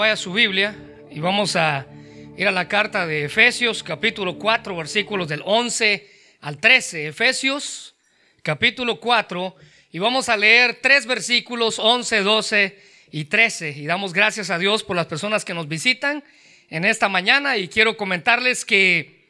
[0.00, 0.74] Vaya su Biblia
[1.10, 1.86] y vamos a
[2.34, 7.08] ir a la carta de Efesios capítulo 4 versículos del 11 al 13.
[7.08, 7.94] Efesios
[8.42, 9.54] capítulo 4
[9.92, 12.78] y vamos a leer tres versículos 11, 12
[13.10, 13.72] y 13.
[13.72, 16.24] Y damos gracias a Dios por las personas que nos visitan
[16.70, 19.28] en esta mañana y quiero comentarles que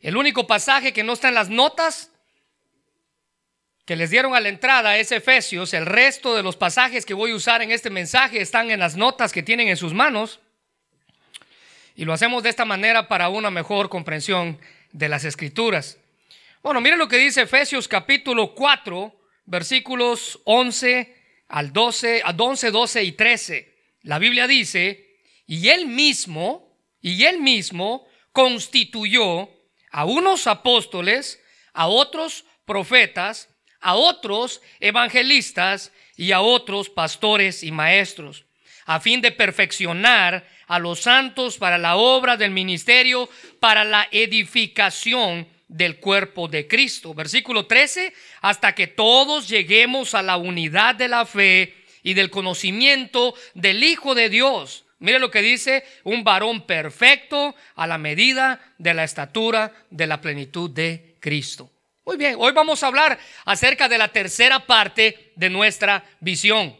[0.00, 2.10] el único pasaje que no está en las notas
[3.86, 5.72] que les dieron a la entrada es Efesios.
[5.72, 8.96] El resto de los pasajes que voy a usar en este mensaje están en las
[8.96, 10.40] notas que tienen en sus manos.
[11.94, 14.58] Y lo hacemos de esta manera para una mejor comprensión
[14.90, 15.98] de las escrituras.
[16.64, 19.14] Bueno, miren lo que dice Efesios capítulo 4,
[19.44, 21.16] versículos 11
[21.46, 23.74] al 12, a 11, 12 y 13.
[24.02, 29.48] La Biblia dice, y él mismo, y él mismo constituyó
[29.92, 31.40] a unos apóstoles,
[31.72, 33.48] a otros profetas,
[33.86, 38.44] a otros evangelistas y a otros pastores y maestros,
[38.84, 45.46] a fin de perfeccionar a los santos para la obra del ministerio, para la edificación
[45.68, 47.14] del cuerpo de Cristo.
[47.14, 53.34] Versículo 13, hasta que todos lleguemos a la unidad de la fe y del conocimiento
[53.54, 54.84] del Hijo de Dios.
[54.98, 60.20] Mire lo que dice, un varón perfecto a la medida de la estatura de la
[60.20, 61.70] plenitud de Cristo.
[62.06, 66.76] Muy bien, hoy vamos a hablar acerca de la tercera parte de nuestra visión.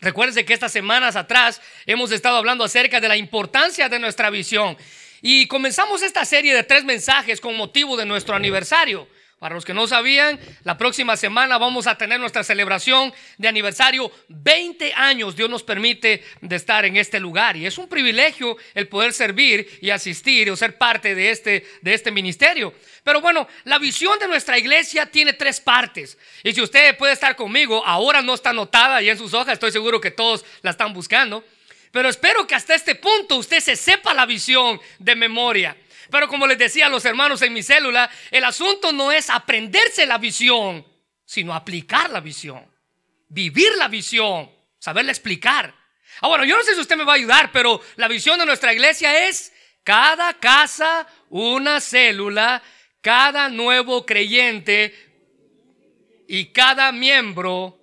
[0.00, 4.74] Recuerden que estas semanas atrás hemos estado hablando acerca de la importancia de nuestra visión
[5.20, 9.06] y comenzamos esta serie de tres mensajes con motivo de nuestro aniversario.
[9.44, 14.10] Para los que no sabían, la próxima semana vamos a tener nuestra celebración de aniversario.
[14.28, 18.88] 20 años Dios nos permite de estar en este lugar y es un privilegio el
[18.88, 22.72] poder servir y asistir o ser parte de este, de este ministerio.
[23.02, 26.16] Pero bueno, la visión de nuestra iglesia tiene tres partes.
[26.42, 29.72] Y si usted puede estar conmigo, ahora no está anotada y en sus hojas, estoy
[29.72, 31.44] seguro que todos la están buscando.
[31.92, 35.76] Pero espero que hasta este punto usted se sepa la visión de memoria.
[36.14, 40.06] Pero como les decía a los hermanos en mi célula, el asunto no es aprenderse
[40.06, 40.86] la visión,
[41.24, 42.64] sino aplicar la visión,
[43.28, 44.48] vivir la visión,
[44.78, 45.74] saberla explicar.
[46.20, 48.46] Ah, bueno, yo no sé si usted me va a ayudar, pero la visión de
[48.46, 52.62] nuestra iglesia es cada casa una célula,
[53.00, 54.94] cada nuevo creyente
[56.28, 57.76] y cada miembro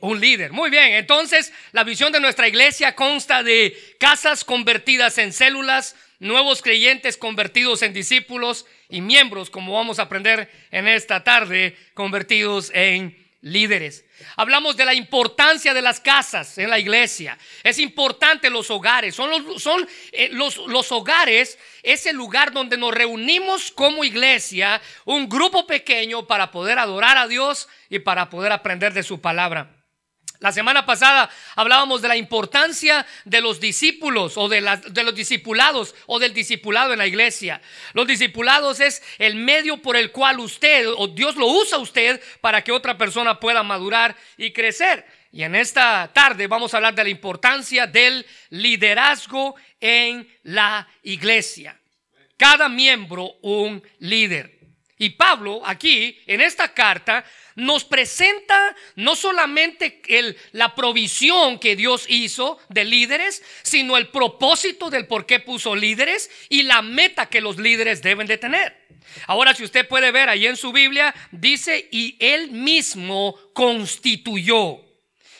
[0.00, 0.52] un líder.
[0.52, 6.62] Muy bien, entonces la visión de nuestra iglesia consta de casas convertidas en células, nuevos
[6.62, 13.16] creyentes convertidos en discípulos y miembros, como vamos a aprender en esta tarde, convertidos en
[13.40, 14.04] líderes.
[14.36, 17.38] Hablamos de la importancia de las casas en la iglesia.
[17.62, 19.14] Es importante los hogares.
[19.14, 24.82] Son los, son, eh, los, los hogares, es el lugar donde nos reunimos como iglesia,
[25.04, 29.77] un grupo pequeño para poder adorar a Dios y para poder aprender de su palabra.
[30.40, 36.20] La semana pasada hablábamos de la importancia de los discípulos o de, los discipulados o
[36.20, 37.60] del discipulado en la iglesia.
[37.92, 42.62] Los discipulados es el medio por el cual usted o Dios lo usa usted para
[42.62, 45.04] que otra persona pueda madurar y crecer.
[45.32, 51.76] Y en esta tarde vamos a hablar de la importancia del liderazgo en la iglesia.
[52.36, 54.56] Cada miembro un líder.
[54.98, 57.24] Y Pablo aquí, en esta carta,
[57.58, 64.90] nos presenta no solamente el, la provisión que Dios hizo de líderes, sino el propósito
[64.90, 68.76] del por qué puso líderes y la meta que los líderes deben de tener.
[69.26, 74.87] Ahora, si usted puede ver ahí en su Biblia, dice, y él mismo constituyó.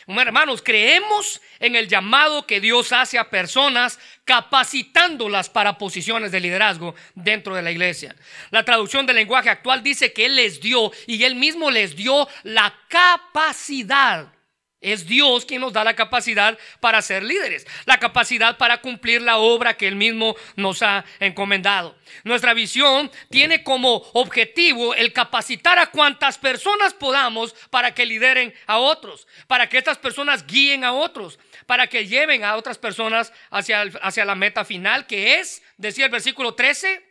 [0.08, 6.94] Hermanos, creemos en el llamado que Dios hace a personas capacitándolas para posiciones de liderazgo
[7.14, 8.16] dentro de la iglesia.
[8.50, 12.26] La traducción del lenguaje actual dice que Él les dio y Él mismo les dio
[12.42, 14.32] la capacidad
[14.80, 19.38] es Dios quien nos da la capacidad para ser líderes, la capacidad para cumplir la
[19.38, 21.96] obra que Él mismo nos ha encomendado.
[22.24, 28.78] Nuestra visión tiene como objetivo el capacitar a cuantas personas podamos para que lideren a
[28.78, 33.82] otros, para que estas personas guíen a otros, para que lleven a otras personas hacia,
[34.02, 37.04] hacia la meta final, que es, decía el versículo 13,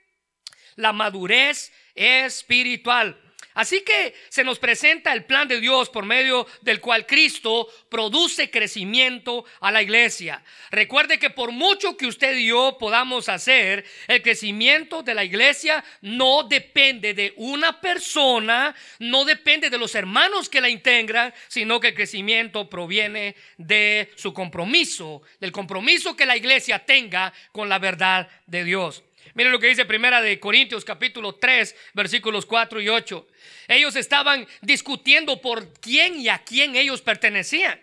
[0.75, 3.26] la madurez espiritual.
[3.57, 8.51] Así que se nos presenta el plan de Dios por medio del cual Cristo produce
[8.51, 10.44] crecimiento a la iglesia.
[10.69, 15.83] Recuerde que por mucho que usted y yo podamos hacer, el crecimiento de la iglesia
[16.01, 21.88] no depende de una persona, no depende de los hermanos que la integran, sino que
[21.88, 28.30] el crecimiento proviene de su compromiso, del compromiso que la iglesia tenga con la verdad
[28.45, 29.04] de Dios.
[29.37, 33.27] Miren lo que dice Primera de Corintios capítulo 3 versículos 4 y 8.
[33.67, 37.79] Ellos estaban discutiendo por quién y a quién ellos pertenecían.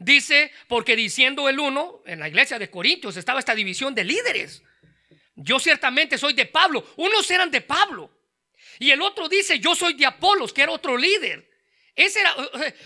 [0.00, 4.64] Dice, porque diciendo el uno, en la iglesia de Corintios estaba esta división de líderes.
[5.36, 6.84] Yo ciertamente soy de Pablo.
[6.96, 8.10] Unos eran de Pablo.
[8.80, 11.48] Y el otro dice, yo soy de Apolos, que era otro líder.
[11.94, 12.34] Ese era,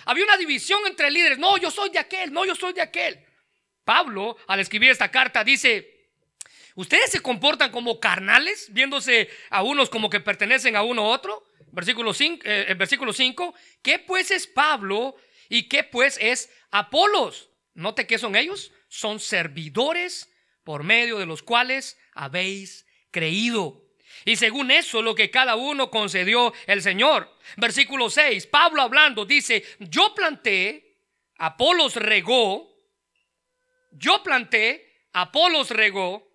[0.04, 1.38] había una división entre líderes.
[1.38, 3.24] No, yo soy de aquel, no, yo soy de aquel.
[3.86, 5.91] Pablo, al escribir esta carta, dice,
[6.74, 11.44] ustedes se comportan como carnales, viéndose a unos como que pertenecen a uno u otro.
[11.72, 15.16] Versículo 5, eh, versículo 5, ¿qué pues es Pablo
[15.48, 17.48] y qué pues es Apolos?
[17.74, 20.30] Note que son ellos, son servidores
[20.64, 23.82] por medio de los cuales habéis creído.
[24.24, 27.34] Y según eso, lo que cada uno concedió el Señor.
[27.56, 30.96] Versículo 6, Pablo hablando dice, yo planté,
[31.38, 32.72] Apolos regó,
[33.90, 36.31] yo planté, Apolos regó,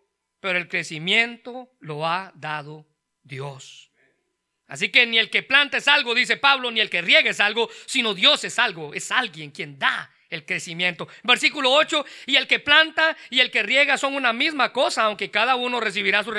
[0.47, 2.87] pero el crecimiento lo ha dado
[3.21, 3.91] Dios.
[4.65, 7.41] Así que ni el que planta es algo, dice Pablo, ni el que riega es
[7.41, 11.09] algo, sino Dios es algo, es alguien quien da el crecimiento.
[11.23, 15.29] Versículo 8, y el que planta y el que riega son una misma cosa, aunque
[15.29, 16.31] cada uno recibirá su,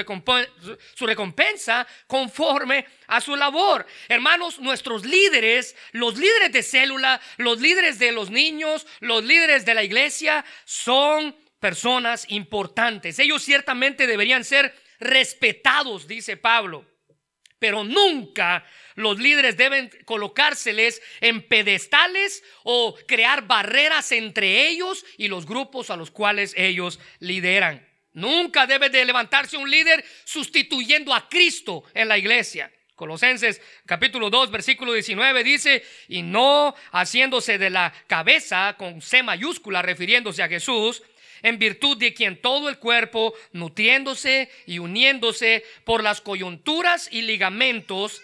[0.95, 3.85] su, recompensa conforme a su labor.
[4.09, 9.75] Hermanos, nuestros líderes, los líderes de célula, los líderes de los niños, los líderes de
[9.75, 13.19] la iglesia, son personas importantes.
[13.19, 16.85] Ellos ciertamente deberían ser respetados, dice Pablo,
[17.59, 18.65] pero nunca
[18.95, 25.97] los líderes deben colocárseles en pedestales o crear barreras entre ellos y los grupos a
[25.97, 27.87] los cuales ellos lideran.
[28.13, 32.73] Nunca debe de levantarse un líder sustituyendo a Cristo en la iglesia.
[32.97, 39.83] Colosenses capítulo 2 versículo 19 dice, y no haciéndose de la cabeza con C mayúscula
[39.83, 41.03] refiriéndose a Jesús,
[41.43, 48.23] en virtud de quien todo el cuerpo, nutriéndose y uniéndose por las coyunturas y ligamentos,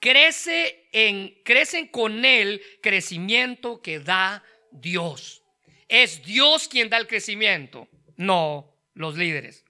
[0.00, 5.42] crece en, crecen con el crecimiento que da Dios.
[5.88, 9.64] Es Dios quien da el crecimiento, no los líderes.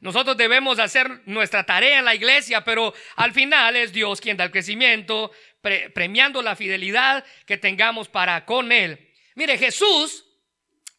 [0.00, 4.44] Nosotros debemos hacer nuestra tarea en la iglesia, pero al final es Dios quien da
[4.44, 5.30] el crecimiento,
[5.60, 9.10] premiando la fidelidad que tengamos para con Él.
[9.34, 10.24] Mire, Jesús,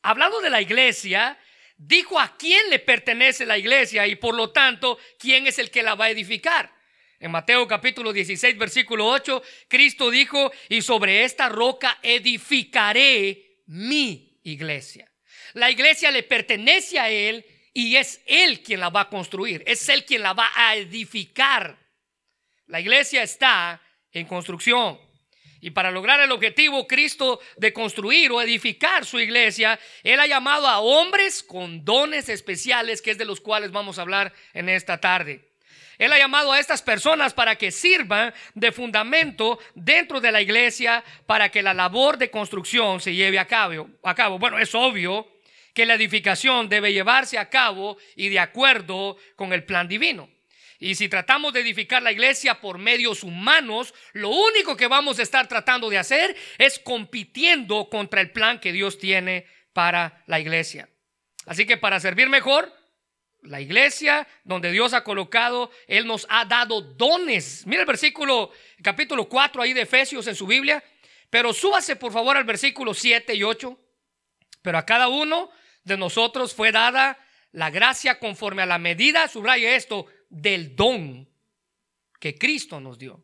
[0.02, 1.38] hablando de la iglesia,
[1.78, 5.84] dijo a quién le pertenece la iglesia y por lo tanto, quién es el que
[5.84, 6.72] la va a edificar.
[7.20, 15.12] En Mateo capítulo 16, versículo 8, Cristo dijo, y sobre esta roca edificaré mi iglesia.
[15.54, 19.88] La iglesia le pertenece a Él y es Él quien la va a construir, es
[19.90, 21.78] Él quien la va a edificar.
[22.68, 23.82] La iglesia está
[24.12, 25.00] en construcción.
[25.62, 30.68] Y para lograr el objetivo Cristo de construir o edificar su iglesia, Él ha llamado
[30.68, 35.00] a hombres con dones especiales, que es de los cuales vamos a hablar en esta
[35.00, 35.52] tarde.
[36.00, 41.04] Él ha llamado a estas personas para que sirvan de fundamento dentro de la iglesia
[41.28, 43.88] para que la labor de construcción se lleve a cabo.
[44.02, 44.40] A cabo.
[44.40, 45.28] Bueno, es obvio
[45.76, 50.28] que la edificación debe llevarse a cabo y de acuerdo con el plan divino.
[50.82, 55.22] Y si tratamos de edificar la iglesia por medios humanos, lo único que vamos a
[55.22, 60.90] estar tratando de hacer es compitiendo contra el plan que Dios tiene para la iglesia.
[61.46, 62.74] Así que para servir mejor,
[63.44, 67.62] la iglesia donde Dios ha colocado, Él nos ha dado dones.
[67.68, 68.52] Mira el versículo,
[68.82, 70.84] capítulo 4 ahí de Efesios en su Biblia.
[71.30, 73.80] Pero súbase por favor al versículo 7 y 8.
[74.64, 75.52] Pero a cada uno
[75.84, 77.20] de nosotros fue dada
[77.52, 81.28] la gracia conforme a la medida, subraya esto, del don
[82.20, 83.22] que Cristo nos dio.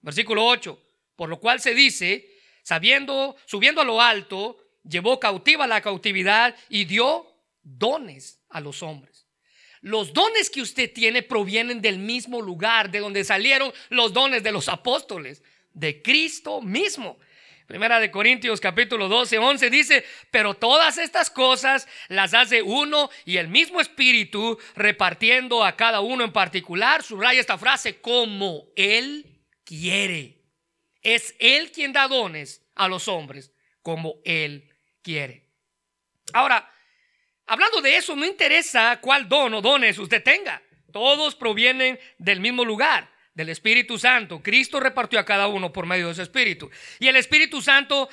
[0.00, 0.78] Versículo 8.
[1.16, 2.28] Por lo cual se dice,
[2.62, 7.26] sabiendo, subiendo a lo alto, llevó cautiva la cautividad y dio
[7.62, 9.26] dones a los hombres.
[9.80, 14.52] Los dones que usted tiene provienen del mismo lugar de donde salieron los dones de
[14.52, 17.18] los apóstoles, de Cristo mismo.
[17.72, 23.38] Primera de Corintios capítulo 12, 11 dice, pero todas estas cosas las hace uno y
[23.38, 27.02] el mismo espíritu repartiendo a cada uno en particular.
[27.02, 30.42] Subraya esta frase, como Él quiere.
[31.00, 35.48] Es Él quien da dones a los hombres, como Él quiere.
[36.34, 36.68] Ahora,
[37.46, 40.62] Hablando de eso, no interesa cuál don o dones usted tenga.
[40.92, 44.42] Todos provienen del mismo lugar, del Espíritu Santo.
[44.42, 46.70] Cristo repartió a cada uno por medio de su Espíritu.
[46.98, 48.08] Y el Espíritu Santo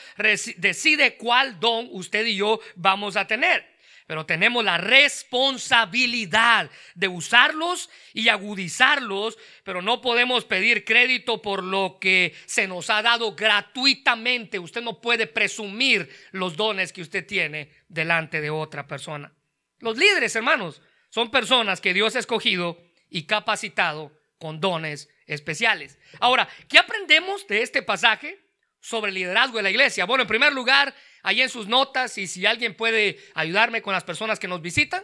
[0.58, 7.92] decide cuál don usted y yo vamos a tener pero tenemos la responsabilidad de usarlos
[8.12, 14.58] y agudizarlos, pero no podemos pedir crédito por lo que se nos ha dado gratuitamente.
[14.58, 19.32] Usted no puede presumir los dones que usted tiene delante de otra persona.
[19.78, 26.00] Los líderes, hermanos, son personas que Dios ha escogido y capacitado con dones especiales.
[26.20, 28.40] Ahora, ¿qué aprendemos de este pasaje
[28.80, 30.06] sobre el liderazgo de la iglesia?
[30.06, 34.04] Bueno, en primer lugar, ahí en sus notas y si alguien puede ayudarme con las
[34.04, 35.04] personas que nos visitan.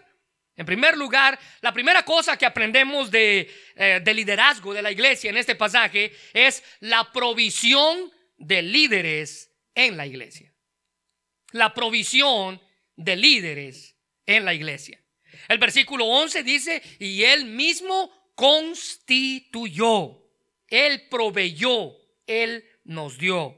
[0.56, 5.30] En primer lugar, la primera cosa que aprendemos de, eh, de liderazgo de la iglesia
[5.30, 10.54] en este pasaje es la provisión de líderes en la iglesia.
[11.52, 12.62] La provisión
[12.96, 15.02] de líderes en la iglesia.
[15.50, 20.22] El versículo 11 dice, y él mismo constituyó,
[20.68, 21.94] él proveyó,
[22.28, 23.58] él nos dio.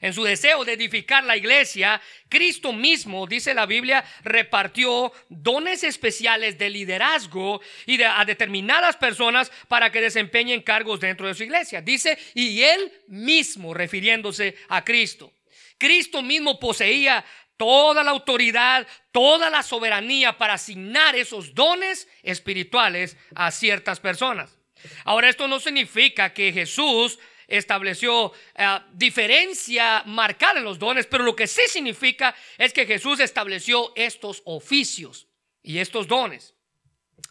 [0.00, 2.00] En su deseo de edificar la iglesia,
[2.30, 9.92] Cristo mismo, dice la Biblia, repartió dones especiales de liderazgo y a determinadas personas para
[9.92, 11.82] que desempeñen cargos dentro de su iglesia.
[11.82, 15.34] Dice, y él mismo, refiriéndose a Cristo.
[15.76, 17.22] Cristo mismo poseía
[17.60, 24.56] toda la autoridad, toda la soberanía para asignar esos dones espirituales a ciertas personas.
[25.04, 31.36] Ahora, esto no significa que Jesús estableció eh, diferencia marcada en los dones, pero lo
[31.36, 35.28] que sí significa es que Jesús estableció estos oficios
[35.62, 36.54] y estos dones.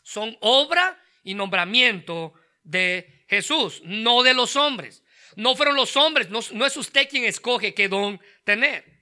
[0.03, 5.03] Son obra y nombramiento de Jesús, no de los hombres.
[5.35, 8.98] No fueron los hombres, no, no es usted quien escoge qué don tener.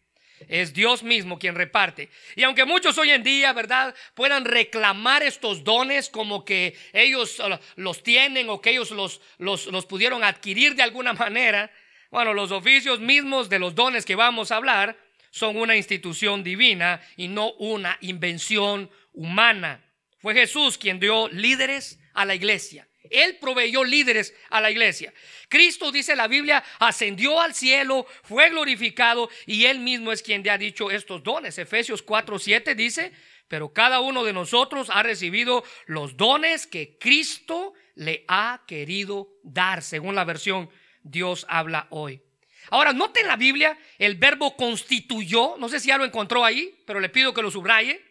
[0.48, 2.10] Es Dios mismo quien reparte.
[2.36, 7.58] Y aunque muchos hoy en día, ¿verdad?, puedan reclamar estos dones como que ellos uh,
[7.76, 11.72] los tienen o que ellos los, los, los pudieron adquirir de alguna manera,
[12.12, 14.98] bueno, los oficios mismos de los dones que vamos a hablar
[15.32, 19.84] son una institución divina y no una invención humana.
[20.20, 22.88] Fue Jesús quien dio líderes a la iglesia.
[23.12, 25.14] Él proveyó líderes a la iglesia.
[25.50, 30.52] Cristo, dice la Biblia, ascendió al cielo, fue glorificado y Él mismo es quien le
[30.52, 31.58] ha dicho estos dones.
[31.58, 33.12] Efesios 4, 7 dice,
[33.48, 39.82] pero cada uno de nosotros ha recibido los dones que Cristo le ha querido dar,
[39.82, 40.70] según la versión
[41.04, 42.22] Dios habla hoy.
[42.70, 46.84] Ahora, note en la Biblia el verbo constituyó, no sé si ya lo encontró ahí,
[46.86, 48.04] pero le pido que lo subraye.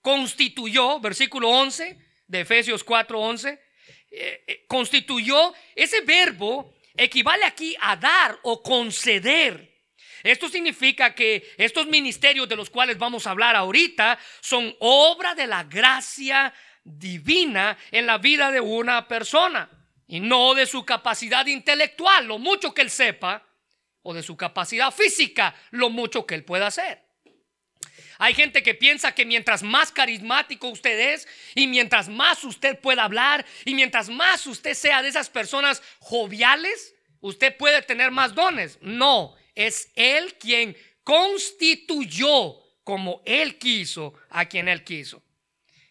[0.00, 3.63] Constituyó, versículo 11 de Efesios 4, 11
[4.16, 9.74] eh, eh, constituyó, ese verbo equivale aquí a dar o conceder.
[10.22, 15.46] Esto significa que estos ministerios de los cuales vamos a hablar ahorita son obra de
[15.46, 19.68] la gracia divina en la vida de una persona
[20.06, 23.46] y no de su capacidad intelectual, lo mucho que él sepa,
[24.02, 27.03] o de su capacidad física, lo mucho que él pueda hacer.
[28.24, 33.04] Hay gente que piensa que mientras más carismático usted es y mientras más usted pueda
[33.04, 38.78] hablar y mientras más usted sea de esas personas joviales, usted puede tener más dones.
[38.80, 45.22] No, es Él quien constituyó como Él quiso a quien Él quiso.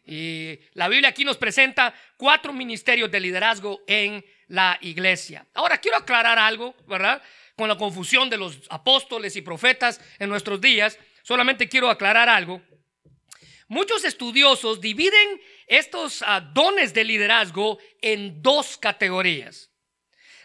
[0.03, 5.45] Y la Biblia aquí nos presenta cuatro ministerios de liderazgo en la iglesia.
[5.53, 7.21] Ahora quiero aclarar algo, ¿verdad?
[7.55, 12.61] Con la confusión de los apóstoles y profetas en nuestros días solamente quiero aclarar algo.
[13.67, 19.71] Muchos estudiosos dividen estos ah, dones de liderazgo en dos categorías.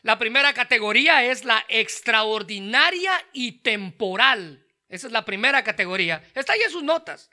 [0.03, 4.65] La primera categoría es la extraordinaria y temporal.
[4.89, 6.23] Esa es la primera categoría.
[6.35, 7.29] Está ahí en sus notas.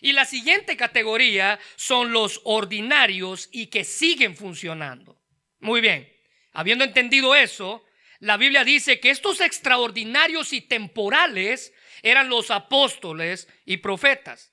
[0.00, 5.20] Y la siguiente categoría son los ordinarios y que siguen funcionando.
[5.60, 6.10] Muy bien.
[6.52, 7.84] Habiendo entendido eso,
[8.20, 11.73] la Biblia dice que estos extraordinarios y temporales
[12.04, 14.52] eran los apóstoles y profetas.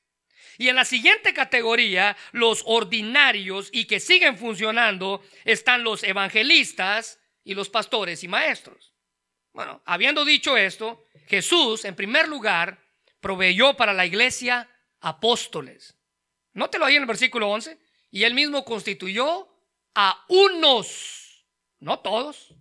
[0.58, 7.54] Y en la siguiente categoría, los ordinarios y que siguen funcionando, están los evangelistas y
[7.54, 8.94] los pastores y maestros.
[9.54, 12.80] Bueno, habiendo dicho esto, Jesús, en primer lugar,
[13.20, 14.70] proveyó para la iglesia
[15.02, 15.98] apóstoles.
[16.54, 17.78] Nótelo ahí en el versículo 11.
[18.12, 19.50] Y él mismo constituyó
[19.94, 21.46] a unos,
[21.80, 22.54] no todos,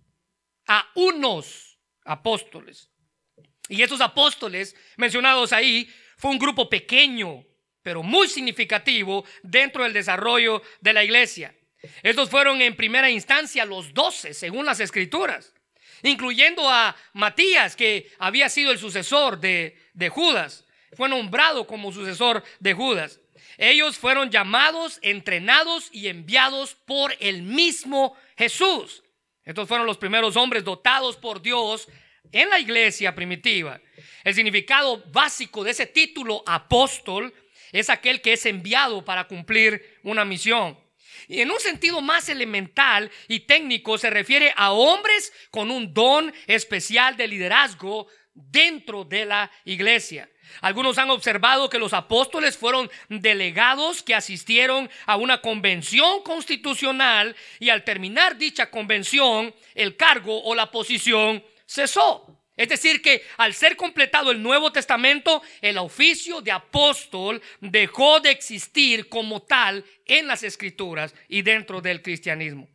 [0.67, 2.90] a unos apóstoles.
[3.71, 7.45] Y esos apóstoles mencionados ahí fue un grupo pequeño,
[7.81, 11.55] pero muy significativo dentro del desarrollo de la iglesia.
[12.03, 15.53] Estos fueron en primera instancia los doce, según las escrituras,
[16.03, 20.65] incluyendo a Matías, que había sido el sucesor de, de Judas.
[20.97, 23.21] Fue nombrado como sucesor de Judas.
[23.57, 29.01] Ellos fueron llamados, entrenados y enviados por el mismo Jesús.
[29.45, 31.87] Estos fueron los primeros hombres dotados por Dios
[32.31, 33.79] en la iglesia primitiva,
[34.23, 37.33] el significado básico de ese título apóstol
[37.71, 40.77] es aquel que es enviado para cumplir una misión.
[41.27, 46.33] Y en un sentido más elemental y técnico se refiere a hombres con un don
[46.47, 50.29] especial de liderazgo dentro de la iglesia.
[50.59, 57.69] Algunos han observado que los apóstoles fueron delegados que asistieron a una convención constitucional y
[57.69, 62.37] al terminar dicha convención, el cargo o la posición cesó.
[62.57, 68.29] Es decir, que al ser completado el Nuevo Testamento, el oficio de apóstol dejó de
[68.29, 72.67] existir como tal en las escrituras y dentro del cristianismo.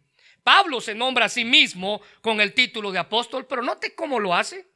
[0.43, 4.35] Pablo se nombra a sí mismo con el título de apóstol, pero note cómo lo
[4.35, 4.67] hace.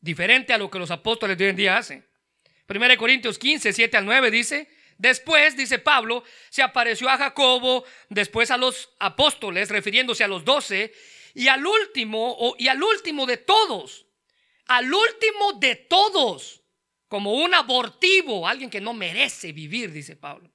[0.00, 2.06] Diferente a lo que los apóstoles de hoy en día hacen.
[2.68, 4.68] 1 Corintios 15, 7 al 9 dice,
[4.98, 10.92] después, dice Pablo, se apareció a Jacobo, después a los apóstoles, refiriéndose a los doce,
[11.36, 14.06] y al último, y al último de todos,
[14.68, 16.62] al último de todos,
[17.08, 20.50] como un abortivo, alguien que no merece vivir, dice Pablo.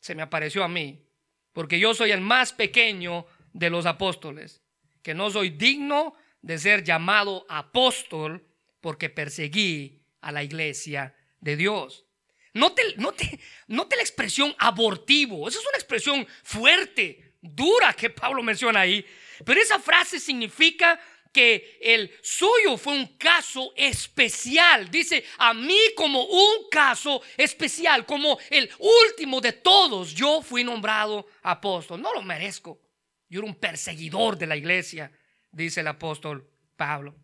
[0.00, 1.06] Se me apareció a mí,
[1.52, 4.62] porque yo soy el más pequeño de los apóstoles,
[5.02, 8.42] que no soy digno de ser llamado apóstol
[8.80, 12.06] porque perseguí a la iglesia de Dios.
[12.54, 19.04] Note, note la expresión abortivo, esa es una expresión fuerte, dura que Pablo menciona ahí,
[19.44, 21.00] pero esa frase significa
[21.34, 24.88] que el suyo fue un caso especial.
[24.88, 31.26] Dice, a mí como un caso especial, como el último de todos, yo fui nombrado
[31.42, 32.00] apóstol.
[32.00, 32.80] No lo merezco.
[33.28, 35.10] Yo era un perseguidor de la iglesia,
[35.50, 37.16] dice el apóstol Pablo.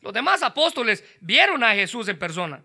[0.00, 2.64] Los demás apóstoles vieron a Jesús en persona.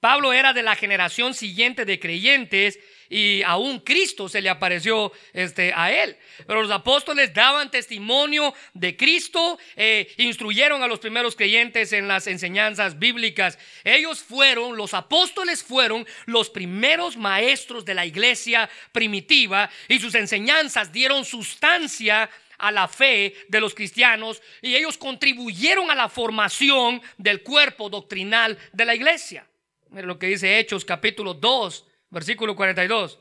[0.00, 5.72] Pablo era de la generación siguiente de creyentes y aún Cristo se le apareció este,
[5.74, 6.16] a él.
[6.46, 12.26] Pero los apóstoles daban testimonio de Cristo, eh, instruyeron a los primeros creyentes en las
[12.26, 13.58] enseñanzas bíblicas.
[13.84, 20.92] Ellos fueron, los apóstoles fueron los primeros maestros de la iglesia primitiva y sus enseñanzas
[20.92, 27.42] dieron sustancia a la fe de los cristianos y ellos contribuyeron a la formación del
[27.42, 29.46] cuerpo doctrinal de la iglesia.
[29.90, 33.18] Mira lo que dice Hechos capítulo 2 Versículo 42.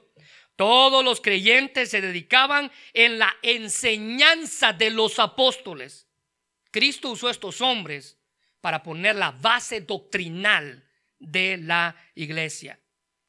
[0.56, 6.08] Todos los creyentes se dedicaban en la enseñanza de los apóstoles.
[6.70, 8.20] Cristo usó estos hombres
[8.62, 12.80] para poner la base doctrinal de la iglesia.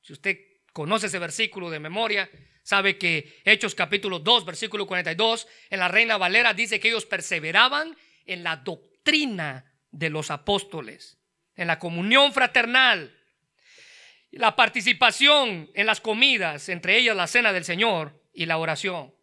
[0.02, 0.38] Si usted
[0.74, 2.30] conoce ese versículo de memoria,
[2.62, 7.96] sabe que Hechos capítulo 2, versículo 42, en la Reina Valera dice que ellos perseveraban
[8.26, 11.18] en la doctrina de los apóstoles,
[11.54, 13.13] en la comunión fraternal,
[14.36, 19.14] la participación en las comidas, entre ellas la cena del Señor y la oración.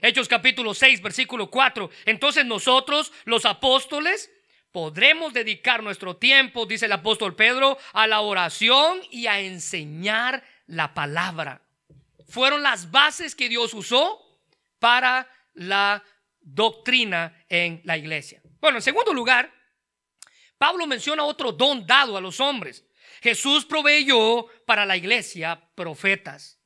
[0.00, 1.90] Hechos capítulo 6, versículo 4.
[2.06, 4.30] Entonces nosotros, los apóstoles,
[4.72, 10.92] podremos dedicar nuestro tiempo, dice el apóstol Pedro, a la oración y a enseñar la
[10.92, 11.62] palabra.
[12.28, 14.20] Fueron las bases que Dios usó
[14.78, 16.02] para la
[16.40, 18.42] doctrina en la iglesia.
[18.60, 19.52] Bueno, en segundo lugar,
[20.58, 22.84] Pablo menciona otro don dado a los hombres.
[23.22, 26.58] Jesús proveyó para la iglesia profetas.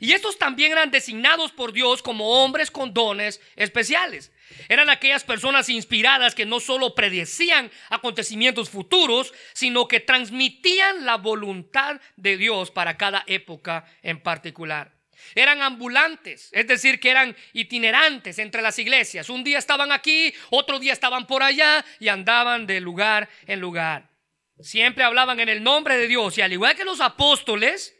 [0.00, 4.32] Y estos también eran designados por Dios como hombres con dones especiales.
[4.68, 12.00] Eran aquellas personas inspiradas que no solo predecían acontecimientos futuros, sino que transmitían la voluntad
[12.16, 14.94] de Dios para cada época en particular.
[15.34, 19.28] Eran ambulantes, es decir, que eran itinerantes entre las iglesias.
[19.28, 24.17] Un día estaban aquí, otro día estaban por allá y andaban de lugar en lugar.
[24.60, 27.96] Siempre hablaban en el nombre de Dios y al igual que los apóstoles,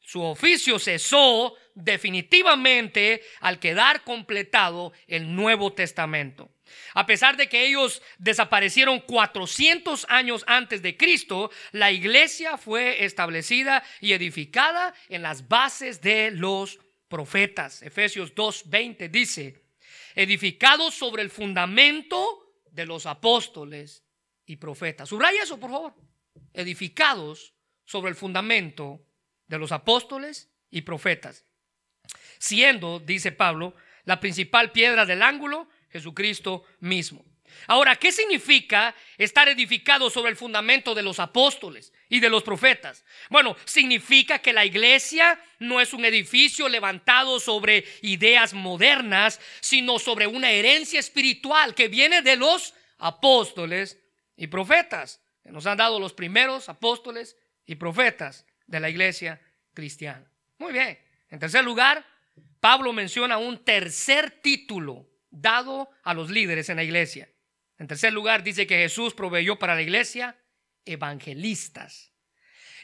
[0.00, 6.50] su oficio cesó definitivamente al quedar completado el Nuevo Testamento.
[6.94, 13.82] A pesar de que ellos desaparecieron 400 años antes de Cristo, la iglesia fue establecida
[14.00, 16.78] y edificada en las bases de los
[17.08, 17.82] profetas.
[17.82, 19.62] Efesios 2:20 dice,
[20.14, 24.05] edificados sobre el fundamento de los apóstoles
[24.46, 25.08] y profetas.
[25.08, 25.94] Subraya eso, por favor.
[26.54, 27.54] Edificados
[27.84, 29.04] sobre el fundamento
[29.46, 31.44] de los apóstoles y profetas.
[32.38, 37.24] Siendo, dice Pablo, la principal piedra del ángulo, Jesucristo mismo.
[37.68, 43.04] Ahora, ¿qué significa estar edificado sobre el fundamento de los apóstoles y de los profetas?
[43.30, 50.26] Bueno, significa que la iglesia no es un edificio levantado sobre ideas modernas, sino sobre
[50.26, 53.98] una herencia espiritual que viene de los apóstoles
[54.36, 59.40] y profetas, que nos han dado los primeros apóstoles y profetas de la iglesia
[59.74, 60.30] cristiana.
[60.58, 60.98] Muy bien.
[61.30, 62.04] En tercer lugar,
[62.60, 67.28] Pablo menciona un tercer título dado a los líderes en la iglesia.
[67.78, 70.36] En tercer lugar, dice que Jesús proveyó para la iglesia
[70.84, 72.12] evangelistas.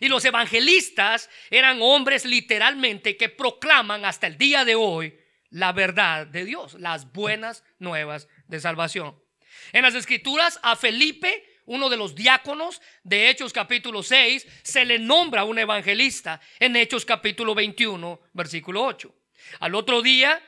[0.01, 5.19] Y los evangelistas eran hombres literalmente que proclaman hasta el día de hoy
[5.51, 9.21] la verdad de Dios, las buenas nuevas de salvación.
[9.72, 14.98] En las escrituras a Felipe, uno de los diáconos de Hechos capítulo 6, se le
[14.98, 19.14] nombra un evangelista en Hechos capítulo 21, versículo 8.
[19.61, 20.40] Al otro día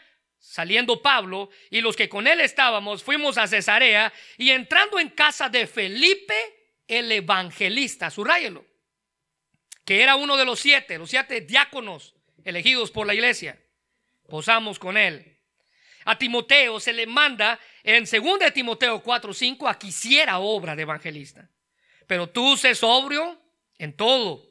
[0.44, 5.48] saliendo Pablo y los que con él estábamos, fuimos a Cesarea y entrando en casa
[5.48, 6.34] de Felipe
[6.87, 8.66] el evangelista, subrayelo,
[9.87, 13.58] que era uno de los siete, los siete diáconos elegidos por la iglesia,
[14.28, 15.34] posamos con él.
[16.05, 21.49] A Timoteo se le manda en 2 Timoteo 4:5 a que hiciera obra de evangelista.
[22.07, 23.40] Pero tú sé sobrio
[23.79, 24.47] en todo,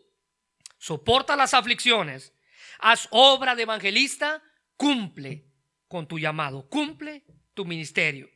[0.79, 2.33] soporta las aflicciones,
[2.79, 4.41] haz obra de evangelista,
[4.75, 5.45] cumple
[5.87, 8.29] con tu llamado, cumple tu ministerio.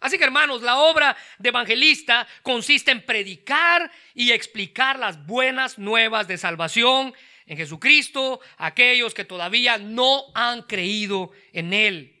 [0.00, 6.28] Así que hermanos, la obra de evangelista consiste en predicar y explicar las buenas nuevas
[6.28, 7.14] de salvación
[7.46, 12.13] en Jesucristo a aquellos que todavía no han creído en Él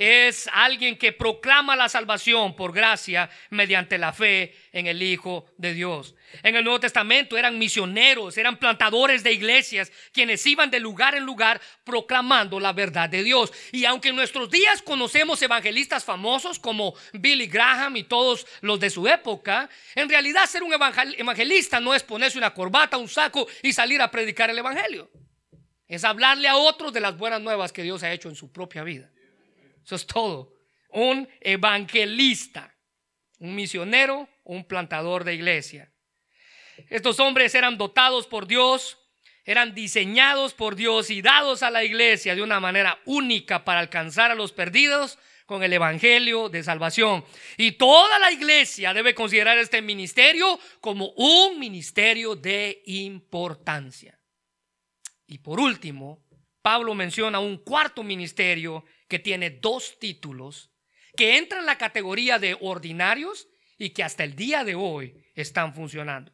[0.00, 5.74] es alguien que proclama la salvación por gracia mediante la fe en el Hijo de
[5.74, 6.14] Dios.
[6.42, 11.24] En el Nuevo Testamento eran misioneros, eran plantadores de iglesias, quienes iban de lugar en
[11.24, 13.52] lugar proclamando la verdad de Dios.
[13.72, 18.88] Y aunque en nuestros días conocemos evangelistas famosos como Billy Graham y todos los de
[18.88, 23.74] su época, en realidad ser un evangelista no es ponerse una corbata, un saco y
[23.74, 25.10] salir a predicar el Evangelio.
[25.86, 28.82] Es hablarle a otros de las buenas nuevas que Dios ha hecho en su propia
[28.82, 29.10] vida.
[29.90, 30.54] Eso es todo.
[30.90, 32.72] Un evangelista,
[33.40, 35.92] un misionero, un plantador de iglesia.
[36.90, 38.98] Estos hombres eran dotados por Dios,
[39.44, 44.30] eran diseñados por Dios y dados a la iglesia de una manera única para alcanzar
[44.30, 47.24] a los perdidos con el Evangelio de salvación.
[47.56, 54.16] Y toda la iglesia debe considerar este ministerio como un ministerio de importancia.
[55.26, 56.22] Y por último,
[56.62, 60.70] Pablo menciona un cuarto ministerio que tiene dos títulos,
[61.16, 65.74] que entra en la categoría de ordinarios y que hasta el día de hoy están
[65.74, 66.32] funcionando.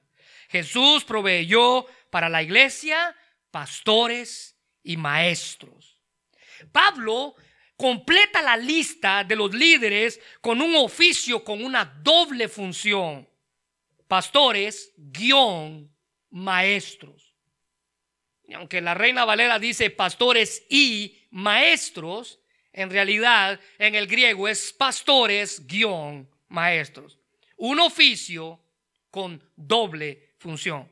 [0.49, 3.17] Jesús proveyó para la iglesia
[3.51, 6.01] pastores y maestros.
[6.71, 7.35] Pablo
[7.77, 13.29] completa la lista de los líderes con un oficio con una doble función.
[14.07, 15.91] Pastores, guion,
[16.31, 17.35] maestros.
[18.45, 22.41] Y aunque la Reina Valera dice pastores y maestros,
[22.77, 27.19] en realidad en el griego es pastores guion maestros.
[27.57, 28.61] Un oficio
[29.11, 30.89] con doble función.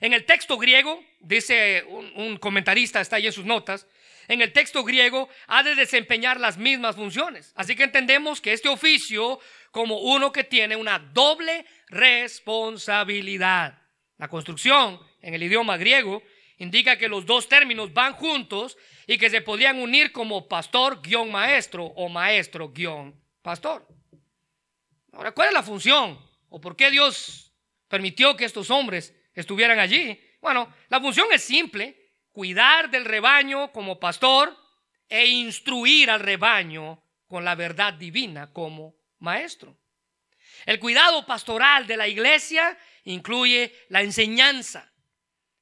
[0.00, 3.88] En el texto griego, dice un, comentarista, está ahí en sus notas,
[4.28, 7.52] en el texto griego ha de desempeñar las mismas funciones.
[7.56, 9.40] Así que entendemos que este oficio
[9.72, 13.82] como uno que tiene una doble responsabilidad.
[14.16, 16.22] La construcción en el idioma griego
[16.58, 21.30] indica que los dos términos van juntos y que se podían unir como pastor guion
[21.30, 23.86] maestro o maestro guion pastor.
[25.12, 26.18] Ahora, ¿cuál es la función?
[26.48, 27.52] ¿O por qué Dios
[27.88, 30.20] permitió que estos hombres estuvieran allí?
[30.40, 34.56] Bueno, la función es simple, cuidar del rebaño como pastor
[35.08, 39.76] e instruir al rebaño con la verdad divina como maestro.
[40.66, 44.92] El cuidado pastoral de la iglesia incluye la enseñanza,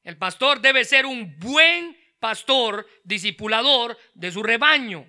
[0.06, 5.04] el pastor debe ser un buen pastor, discipulador de su rebaño.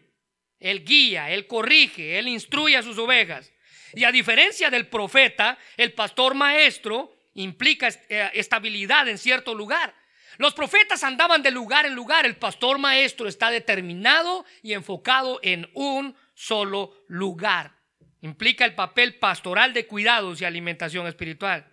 [0.59, 3.53] Él guía, él corrige, él instruye a sus ovejas.
[3.93, 9.93] Y a diferencia del profeta, el pastor maestro implica eh, estabilidad en cierto lugar.
[10.39, 15.69] Los profetas andaban de lugar en lugar, el pastor maestro está determinado y enfocado en
[15.75, 17.75] un solo lugar.
[18.21, 21.71] Implica el papel pastoral de cuidados y alimentación espiritual.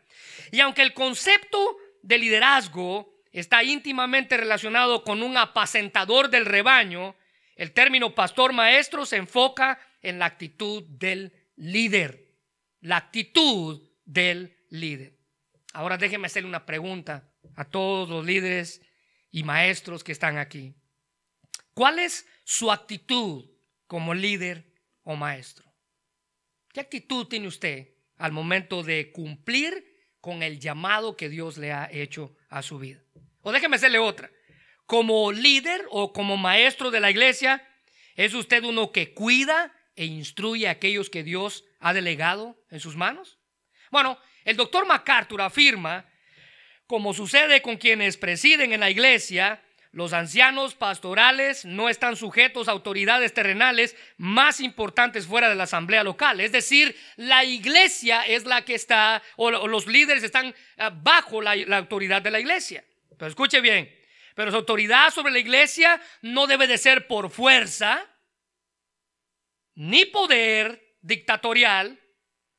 [0.52, 7.16] Y aunque el concepto de liderazgo está íntimamente relacionado con un apacentador del rebaño,
[7.56, 12.32] el término pastor maestro se enfoca en la actitud del líder.
[12.80, 15.18] La actitud del líder.
[15.72, 18.80] Ahora déjeme hacerle una pregunta a todos los líderes
[19.32, 20.72] y maestros que están aquí.
[21.74, 23.50] ¿Cuál es su actitud
[23.88, 25.74] como líder o maestro?
[26.72, 31.88] ¿Qué actitud tiene usted al momento de cumplir con el llamado que Dios le ha
[31.90, 33.00] hecho a su vida?
[33.44, 34.30] O déjeme hacerle otra.
[34.86, 37.62] Como líder o como maestro de la iglesia,
[38.16, 42.96] ¿es usted uno que cuida e instruye a aquellos que Dios ha delegado en sus
[42.96, 43.38] manos?
[43.90, 46.06] Bueno, el doctor MacArthur afirma,
[46.86, 52.72] como sucede con quienes presiden en la iglesia, los ancianos pastorales no están sujetos a
[52.72, 56.40] autoridades terrenales más importantes fuera de la asamblea local.
[56.40, 61.54] Es decir, la iglesia es la que está, o los líderes están ah, bajo la,
[61.56, 62.84] la autoridad de la iglesia.
[63.26, 63.92] Escuche bien,
[64.34, 68.10] pero su autoridad sobre la iglesia no debe de ser por fuerza,
[69.74, 72.00] ni poder dictatorial,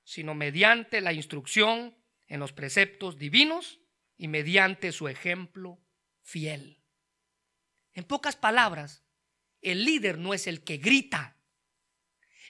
[0.04, 1.98] sino mediante la instrucción
[2.28, 3.80] en los preceptos divinos
[4.18, 5.80] y mediante su ejemplo
[6.22, 6.84] fiel.
[7.94, 9.04] En pocas palabras,
[9.62, 11.38] el líder no es el que grita.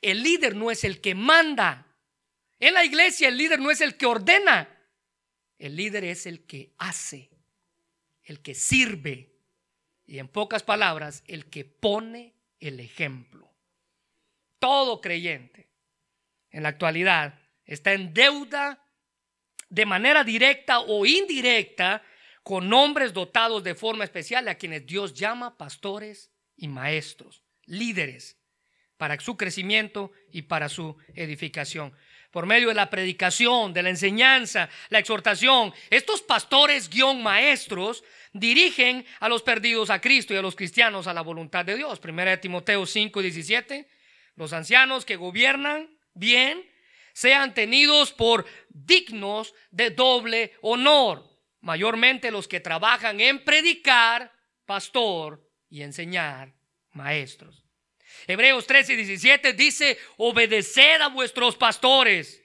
[0.02, 1.96] El líder no es el que manda.
[2.60, 4.70] En la iglesia el líder no es el que ordena.
[5.58, 7.30] El líder es el que hace,
[8.26, 9.36] el que sirve
[10.06, 13.54] y en pocas palabras, el que pone el ejemplo.
[14.60, 15.70] Todo creyente
[16.50, 18.84] en la actualidad está en deuda
[19.70, 22.04] de manera directa o indirecta
[22.44, 28.38] con hombres dotados de forma especial a quienes Dios llama pastores y maestros, líderes,
[28.98, 31.94] para su crecimiento y para su edificación.
[32.36, 39.06] Por medio de la predicación, de la enseñanza, la exhortación, estos pastores guion maestros dirigen
[39.22, 41.98] a los perdidos a Cristo y a los cristianos a la voluntad de Dios.
[42.02, 43.88] Primera de Timoteo 5 17.
[44.36, 46.62] Los ancianos que gobiernan bien
[47.14, 51.24] sean tenidos por dignos de doble honor,
[51.62, 54.34] mayormente los que trabajan en predicar,
[54.66, 56.54] pastor y enseñar,
[56.92, 57.65] maestros.
[58.28, 62.44] Hebreos 13 y 17 dice, obedeced a vuestros pastores,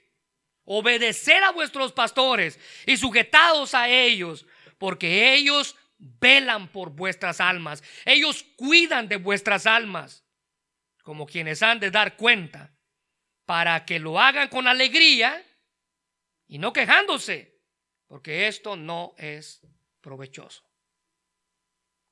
[0.63, 4.45] obedeced a vuestros pastores y sujetados a ellos,
[4.77, 10.23] porque ellos velan por vuestras almas, ellos cuidan de vuestras almas,
[11.03, 12.75] como quienes han de dar cuenta
[13.45, 15.43] para que lo hagan con alegría
[16.47, 17.59] y no quejándose,
[18.07, 19.61] porque esto no es
[19.99, 20.63] provechoso.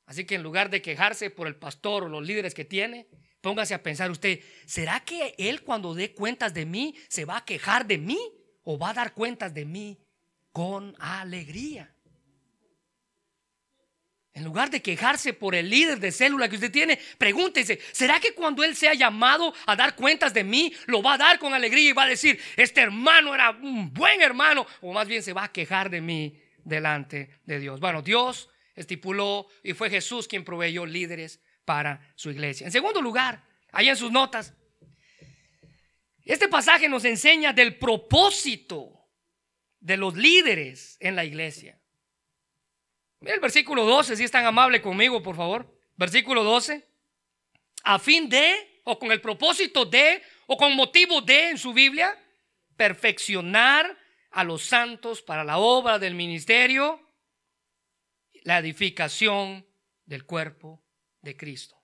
[0.06, 3.08] Así que en lugar de quejarse por el pastor o los líderes que tiene,
[3.42, 7.46] póngase a pensar usted, ¿será que él cuando dé cuentas de mí se va a
[7.46, 8.20] quejar de mí
[8.64, 9.98] o va a dar cuentas de mí
[10.52, 11.94] con alegría?
[14.34, 18.34] En lugar de quejarse por el líder de célula que usted tiene, pregúntese, ¿será que
[18.34, 21.90] cuando él sea llamado a dar cuentas de mí, lo va a dar con alegría
[21.90, 24.66] y va a decir, este hermano era un buen hermano?
[24.82, 27.80] O más bien se va a quejar de mí delante de Dios.
[27.80, 32.66] Bueno, Dios estipuló y fue Jesús quien proveyó líderes para su iglesia.
[32.66, 34.56] En segundo lugar, ahí en sus notas,
[36.26, 39.08] este pasaje nos enseña del propósito
[39.80, 41.80] de los líderes en la iglesia.
[43.20, 45.80] Mira el versículo 12, si es tan amable conmigo, por favor.
[45.96, 46.90] Versículo 12.
[47.84, 52.18] A fin de, o con el propósito de, o con motivo de en su Biblia,
[52.78, 53.96] perfeccionar
[54.32, 57.00] a los santos para la obra del ministerio,
[58.42, 59.68] la edificación
[60.08, 60.84] del cuerpo
[61.22, 61.76] de Cristo.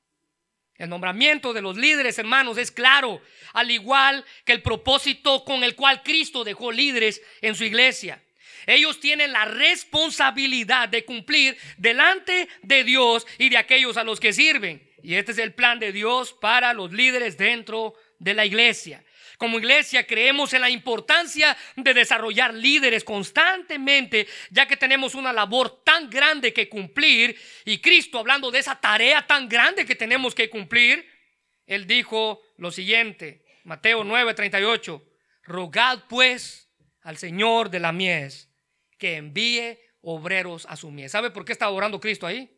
[0.78, 3.22] El nombramiento de los líderes, hermanos, es claro,
[3.54, 8.22] al igual que el propósito con el cual Cristo dejó líderes en su iglesia.
[8.68, 14.34] Ellos tienen la responsabilidad de cumplir delante de Dios y de aquellos a los que
[14.34, 14.90] sirven.
[15.02, 19.04] Y este es el plan de Dios para los líderes dentro de la iglesia.
[19.38, 25.84] Como iglesia creemos en la importancia de desarrollar líderes constantemente, ya que tenemos una labor
[25.84, 27.40] tan grande que cumplir.
[27.66, 31.10] Y Cristo, hablando de esa tarea tan grande que tenemos que cumplir,
[31.66, 35.02] Él dijo lo siguiente, Mateo 9:38,
[35.44, 36.70] rogad pues
[37.02, 38.50] al Señor de la mies
[38.98, 41.12] que envíe obreros a su mies.
[41.12, 42.52] ¿Sabe por qué estaba orando Cristo ahí?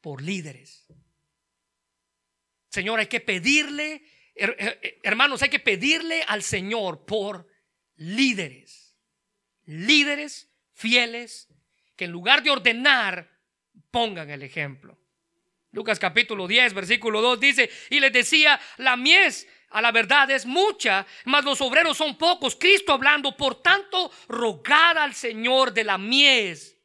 [0.00, 0.86] Por líderes.
[2.68, 4.02] Señor, hay que pedirle,
[5.02, 7.46] hermanos, hay que pedirle al Señor por
[7.96, 8.96] líderes.
[9.66, 11.48] Líderes fieles
[11.96, 13.30] que en lugar de ordenar,
[13.90, 14.98] pongan el ejemplo.
[15.72, 20.46] Lucas capítulo 10, versículo 2 dice, y les decía, la mies a la verdad es
[20.46, 22.56] mucha, mas los obreros son pocos.
[22.56, 26.76] Cristo hablando, por tanto, rogar al Señor de la mies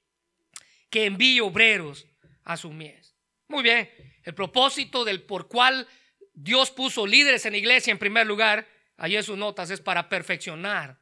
[0.90, 2.06] que envíe obreros
[2.44, 3.16] a su mies.
[3.48, 3.90] Muy bien,
[4.24, 5.88] el propósito del por cual
[6.36, 8.68] Dios puso líderes en la iglesia en primer lugar,
[8.98, 11.00] ahí en sus notas, es para perfeccionar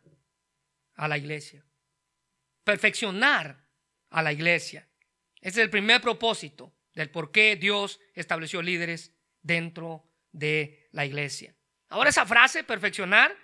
[0.96, 1.65] a la iglesia.
[2.63, 3.65] Perfeccionar
[4.10, 4.88] a la iglesia.
[5.41, 11.56] Ese es el primer propósito del por qué Dios estableció líderes dentro de la iglesia.
[11.89, 13.36] Ahora esa frase, perfeccionar,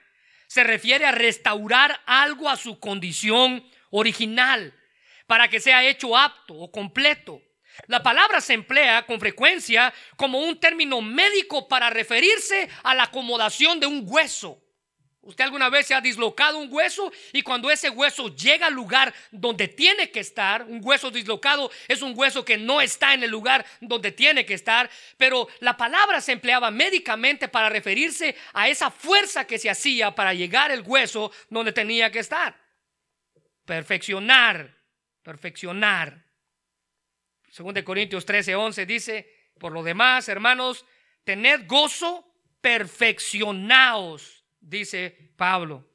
[0.48, 4.74] se refiere a restaurar algo a su condición original
[5.28, 7.42] para que sea hecho apto o completo.
[7.88, 13.80] La palabra se emplea con frecuencia como un término médico para referirse a la acomodación
[13.80, 14.62] de un hueso
[15.22, 19.14] Usted alguna vez se ha dislocado un hueso y cuando ese hueso llega al lugar
[19.32, 23.30] donde tiene que estar, un hueso dislocado es un hueso que no está en el
[23.30, 28.90] lugar donde tiene que estar, pero la palabra se empleaba médicamente para referirse a esa
[28.90, 32.56] fuerza que se hacía para llegar el hueso donde tenía que estar.
[33.66, 34.74] Perfeccionar,
[35.22, 36.29] perfeccionar.
[37.52, 40.86] Según de Corintios 13, 11 dice, por lo demás, hermanos,
[41.24, 42.26] tened gozo,
[42.62, 45.86] perfeccionaos dice Pablo.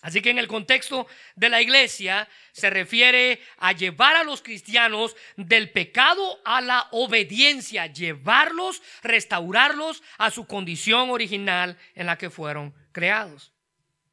[0.00, 5.16] Así que en el contexto de la iglesia se refiere a llevar a los cristianos
[5.36, 12.74] del pecado a la obediencia, llevarlos, restaurarlos a su condición original en la que fueron
[12.92, 13.52] creados.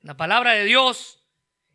[0.01, 1.23] La palabra de Dios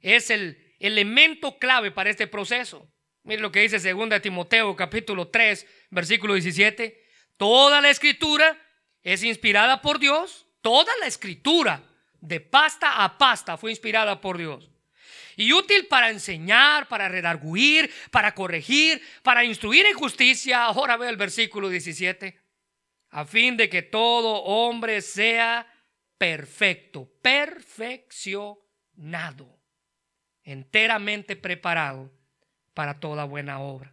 [0.00, 2.89] es el elemento clave para este proceso.
[3.22, 7.04] Mire lo que dice 2 Timoteo capítulo 3, versículo 17.
[7.36, 8.58] Toda la escritura
[9.02, 11.82] es inspirada por Dios, toda la escritura
[12.20, 14.68] de pasta a pasta fue inspirada por Dios.
[15.36, 20.64] Y útil para enseñar, para redarguir, para corregir, para instruir en justicia.
[20.64, 22.36] Ahora ve el versículo 17.
[23.10, 25.72] A fin de que todo hombre sea
[26.18, 29.56] perfecto, perfeccionado,
[30.42, 32.10] enteramente preparado
[32.74, 33.92] para toda buena obra.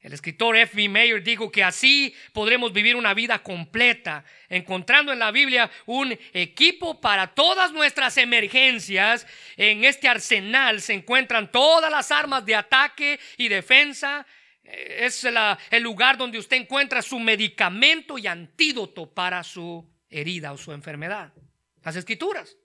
[0.00, 0.76] El escritor F.
[0.76, 0.88] B.
[0.88, 7.00] Mayer dijo que así podremos vivir una vida completa, encontrando en la Biblia un equipo
[7.00, 9.26] para todas nuestras emergencias.
[9.56, 14.24] En este arsenal se encuentran todas las armas de ataque y defensa.
[14.62, 20.72] Es el lugar donde usted encuentra su medicamento y antídoto para su herida o su
[20.72, 21.32] enfermedad.
[21.82, 22.56] Las escrituras.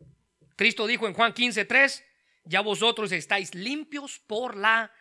[0.56, 2.04] Cristo dijo en Juan 15:3,
[2.43, 4.91] ya vosotros estáis limpios por la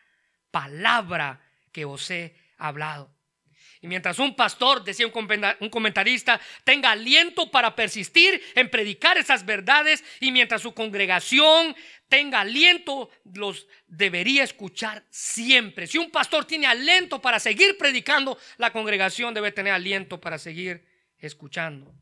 [0.50, 1.40] palabra
[1.72, 3.14] que os he hablado.
[3.82, 10.04] Y mientras un pastor, decía un comentarista, tenga aliento para persistir en predicar esas verdades
[10.20, 11.74] y mientras su congregación
[12.06, 15.86] tenga aliento, los debería escuchar siempre.
[15.86, 20.84] Si un pastor tiene aliento para seguir predicando, la congregación debe tener aliento para seguir
[21.16, 21.94] escuchando.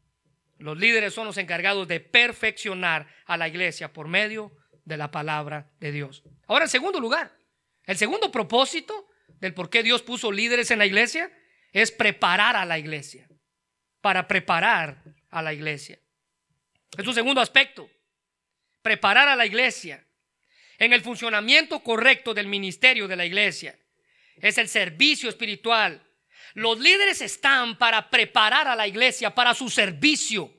[0.58, 5.70] Los líderes son los encargados de perfeccionar a la iglesia por medio de la palabra
[5.80, 6.22] de Dios.
[6.46, 7.36] Ahora, en segundo lugar,
[7.84, 9.08] el segundo propósito
[9.40, 11.30] del por qué Dios puso líderes en la iglesia
[11.72, 13.28] es preparar a la iglesia.
[14.00, 15.98] Para preparar a la iglesia.
[16.96, 17.90] Es un segundo aspecto.
[18.82, 20.06] Preparar a la iglesia
[20.78, 23.78] en el funcionamiento correcto del ministerio de la iglesia.
[24.36, 26.08] Es el servicio espiritual
[26.54, 30.52] los líderes están para preparar a la iglesia para su servicio,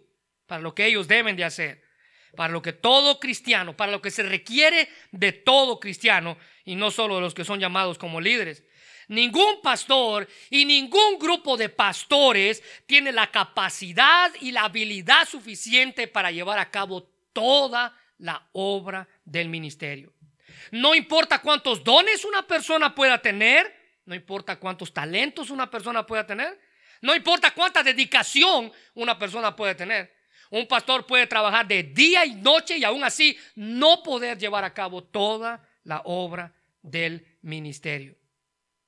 [0.46, 1.84] para lo que ellos deben de hacer,
[2.36, 6.92] para lo que todo cristiano, para lo que se requiere de todo cristiano y no
[6.92, 8.64] solo de los que son llamados como líderes.
[9.08, 16.32] Ningún pastor y ningún grupo de pastores tiene la capacidad y la habilidad suficiente para
[16.32, 20.14] llevar a cabo toda la obra del ministerio.
[20.72, 26.26] No importa cuántos dones una persona pueda tener, no importa cuántos talentos una persona pueda
[26.26, 26.60] tener.
[27.02, 30.14] No importa cuánta dedicación una persona puede tener.
[30.50, 34.74] Un pastor puede trabajar de día y noche y aún así no poder llevar a
[34.74, 38.16] cabo toda la obra del ministerio.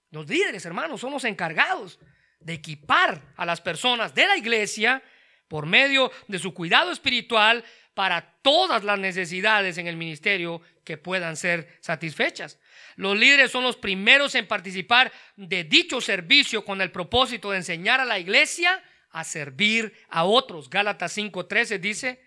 [0.10, 2.00] Los líderes, hermanos, son los encargados
[2.39, 5.04] de equipar a las personas de la iglesia
[5.47, 11.38] por medio de su cuidado espiritual para todas las necesidades en el ministerio que puedan
[11.38, 12.58] ser satisfechas.
[12.95, 18.00] Los líderes son los primeros en participar de dicho servicio con el propósito de enseñar
[18.00, 20.69] a la iglesia a servir a otros.
[20.69, 22.21] Gálatas 5:13 dice,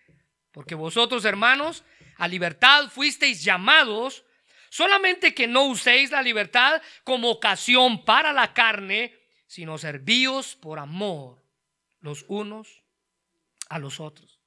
[0.52, 1.84] porque vosotros hermanos
[2.16, 4.24] a libertad fuisteis llamados,
[4.70, 9.14] solamente que no uséis la libertad como ocasión para la carne,
[9.46, 11.42] sino servíos por amor
[12.00, 12.82] los unos
[13.68, 14.40] a los otros.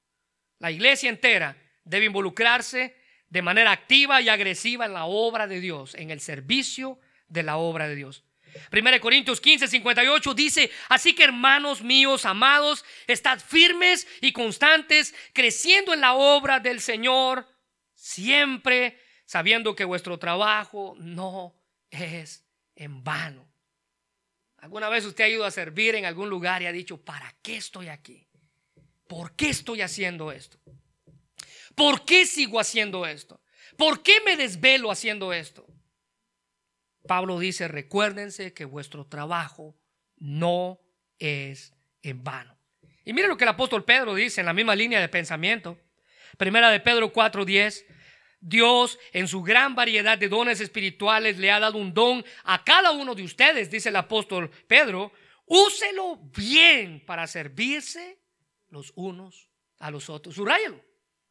[0.58, 2.96] La iglesia entera debe involucrarse
[3.28, 6.98] de manera activa y agresiva en la obra de Dios, en el servicio
[7.28, 8.24] de la obra de Dios.
[8.72, 15.94] 1 Corintios 15, 58 dice, así que hermanos míos, amados, estad firmes y constantes, creciendo
[15.94, 17.46] en la obra del Señor,
[17.94, 21.54] siempre sabiendo que vuestro trabajo no
[21.90, 23.48] es en vano.
[24.58, 27.56] ¿Alguna vez usted ha ido a servir en algún lugar y ha dicho, ¿para qué
[27.56, 28.26] estoy aquí?
[29.06, 30.58] ¿Por qué estoy haciendo esto?
[31.74, 33.40] ¿Por qué sigo haciendo esto?
[33.76, 35.66] ¿Por qué me desvelo haciendo esto?
[37.08, 39.76] Pablo dice, recuérdense que vuestro trabajo
[40.16, 40.78] no
[41.18, 42.56] es en vano.
[43.04, 45.76] Y miren lo que el apóstol Pedro dice en la misma línea de pensamiento.
[46.36, 47.84] Primera de Pedro 4:10.
[48.40, 52.92] Dios en su gran variedad de dones espirituales le ha dado un don a cada
[52.92, 55.10] uno de ustedes, dice el apóstol Pedro.
[55.46, 58.20] Úselo bien para servirse
[58.68, 60.36] los unos a los otros.
[60.36, 60.88] Subrayalo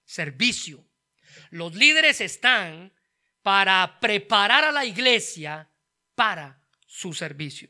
[0.07, 0.83] servicio.
[1.51, 2.91] Los líderes están
[3.47, 5.71] para preparar a la iglesia
[6.15, 7.69] para su servicio.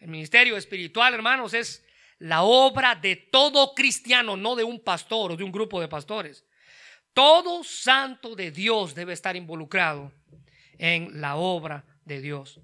[0.00, 1.86] El ministerio espiritual, hermanos, es
[2.18, 6.44] la obra de todo cristiano, no de un pastor o de un grupo de pastores.
[7.12, 10.12] Todo santo de Dios debe estar involucrado
[10.76, 12.58] en la obra de Dios.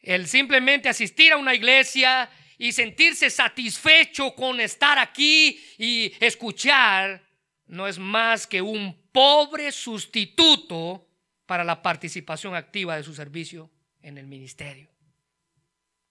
[0.00, 7.28] El simplemente asistir a una iglesia y sentirse satisfecho con estar aquí y escuchar
[7.66, 11.05] no es más que un pobre sustituto
[11.46, 13.70] para la participación activa de su servicio
[14.02, 14.90] en el ministerio.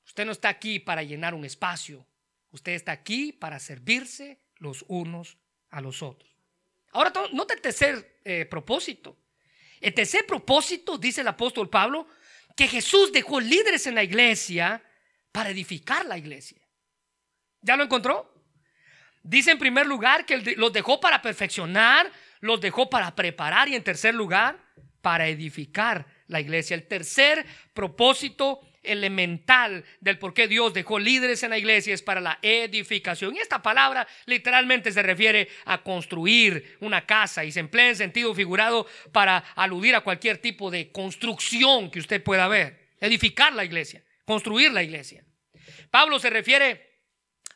[0.05, 2.05] Usted no está aquí para llenar un espacio,
[2.51, 5.37] usted está aquí para servirse los unos
[5.69, 6.31] a los otros.
[6.91, 9.17] Ahora, nota el tercer eh, propósito.
[9.81, 12.07] El tercer propósito, dice el apóstol Pablo,
[12.55, 14.81] que Jesús dejó líderes en la iglesia
[15.31, 16.61] para edificar la iglesia.
[17.61, 18.33] ¿Ya lo encontró?
[19.21, 22.09] Dice en primer lugar que los dejó para perfeccionar,
[22.39, 24.64] los dejó para preparar y en tercer lugar
[25.05, 26.73] para edificar la iglesia.
[26.73, 27.45] El tercer
[27.75, 33.35] propósito elemental del por qué Dios dejó líderes en la iglesia es para la edificación.
[33.35, 38.33] Y esta palabra literalmente se refiere a construir una casa y se emplea en sentido
[38.33, 42.87] figurado para aludir a cualquier tipo de construcción que usted pueda ver.
[42.99, 45.23] Edificar la iglesia, construir la iglesia.
[45.91, 46.95] Pablo se refiere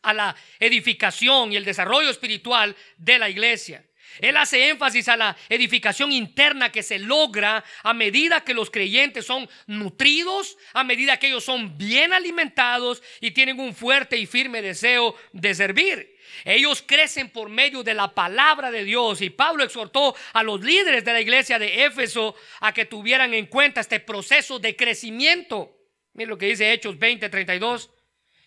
[0.03, 3.88] a la edificación y el desarrollo espiritual de la iglesia.
[4.19, 9.25] Él hace énfasis a la edificación interna que se logra a medida que los creyentes
[9.25, 14.61] son nutridos, a medida que ellos son bien alimentados y tienen un fuerte y firme
[14.61, 16.17] deseo de servir.
[16.45, 21.03] Ellos crecen por medio de la palabra de Dios y Pablo exhortó a los líderes
[21.03, 25.75] de la iglesia de Éfeso a que tuvieran en cuenta este proceso de crecimiento.
[26.13, 27.89] Miren lo que dice Hechos 20, 32.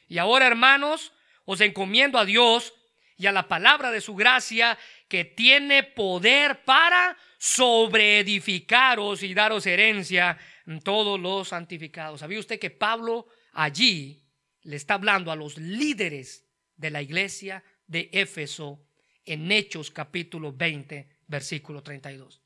[0.09, 1.13] Y ahora, hermanos,
[1.45, 2.75] os encomiendo a Dios
[3.17, 4.79] y a la palabra de su gracia
[5.13, 12.21] que tiene poder para sobreedificaros y daros herencia en todos los santificados.
[12.21, 14.25] ¿Sabía usted que Pablo allí
[14.63, 16.47] le está hablando a los líderes
[16.77, 18.87] de la iglesia de Éfeso
[19.27, 22.41] en Hechos capítulo 20, versículo 32?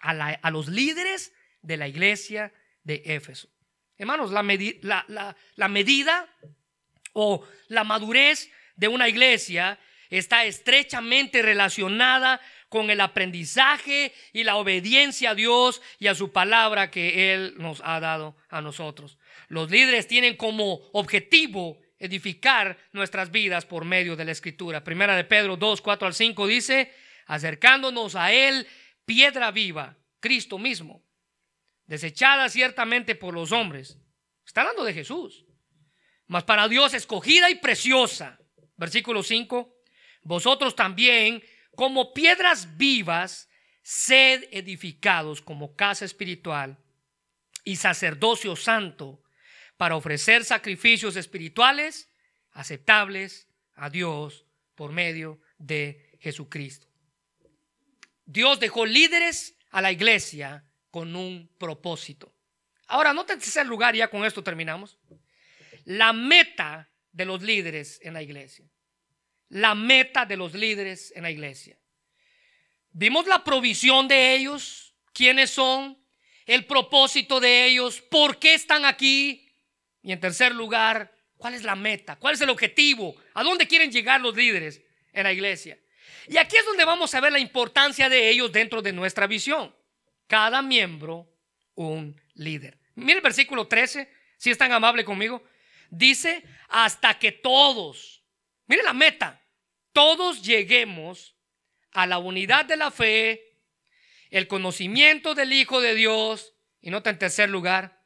[0.00, 3.48] A, a los líderes de la iglesia de Éfeso.
[3.96, 4.42] Hermanos, la,
[5.06, 6.28] la, la medida
[7.12, 9.78] o la madurez de una iglesia
[10.18, 16.90] está estrechamente relacionada con el aprendizaje y la obediencia a Dios y a su palabra
[16.90, 19.18] que Él nos ha dado a nosotros.
[19.48, 24.84] Los líderes tienen como objetivo edificar nuestras vidas por medio de la escritura.
[24.84, 26.92] Primera de Pedro 2, 4 al 5 dice,
[27.26, 28.66] acercándonos a Él,
[29.04, 31.02] piedra viva, Cristo mismo,
[31.86, 33.98] desechada ciertamente por los hombres.
[34.44, 35.46] Está hablando de Jesús,
[36.26, 38.38] mas para Dios escogida y preciosa.
[38.76, 39.81] Versículo 5,
[40.22, 41.42] vosotros también,
[41.74, 43.48] como piedras vivas,
[43.82, 46.78] sed edificados como casa espiritual
[47.64, 49.22] y sacerdocio santo
[49.76, 52.08] para ofrecer sacrificios espirituales
[52.52, 56.86] aceptables a Dios por medio de Jesucristo.
[58.24, 62.32] Dios dejó líderes a la iglesia con un propósito.
[62.86, 64.98] Ahora, no ese lugar, ya con esto terminamos.
[65.84, 68.71] La meta de los líderes en la iglesia
[69.52, 71.76] la meta de los líderes en la iglesia.
[72.90, 75.98] Vimos la provisión de ellos, quiénes son,
[76.46, 79.46] el propósito de ellos, por qué están aquí.
[80.02, 83.92] Y en tercer lugar, cuál es la meta, cuál es el objetivo, a dónde quieren
[83.92, 84.80] llegar los líderes
[85.12, 85.78] en la iglesia.
[86.28, 89.74] Y aquí es donde vamos a ver la importancia de ellos dentro de nuestra visión.
[90.28, 91.30] Cada miembro,
[91.74, 92.78] un líder.
[92.94, 95.44] Mire el versículo 13, si es tan amable conmigo.
[95.90, 98.24] Dice, hasta que todos,
[98.66, 99.41] mire la meta,
[99.92, 101.36] todos lleguemos
[101.92, 103.58] a la unidad de la fe,
[104.30, 108.02] el conocimiento del Hijo de Dios y nota en tercer lugar,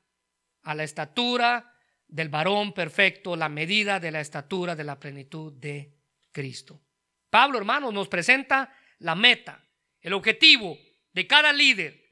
[0.62, 1.72] a la estatura
[2.09, 5.95] del varón perfecto, la medida de la estatura de la plenitud de
[6.32, 6.82] Cristo.
[7.30, 9.64] Pablo, hermano, nos presenta la meta,
[10.01, 10.76] el objetivo
[11.12, 12.07] de cada líder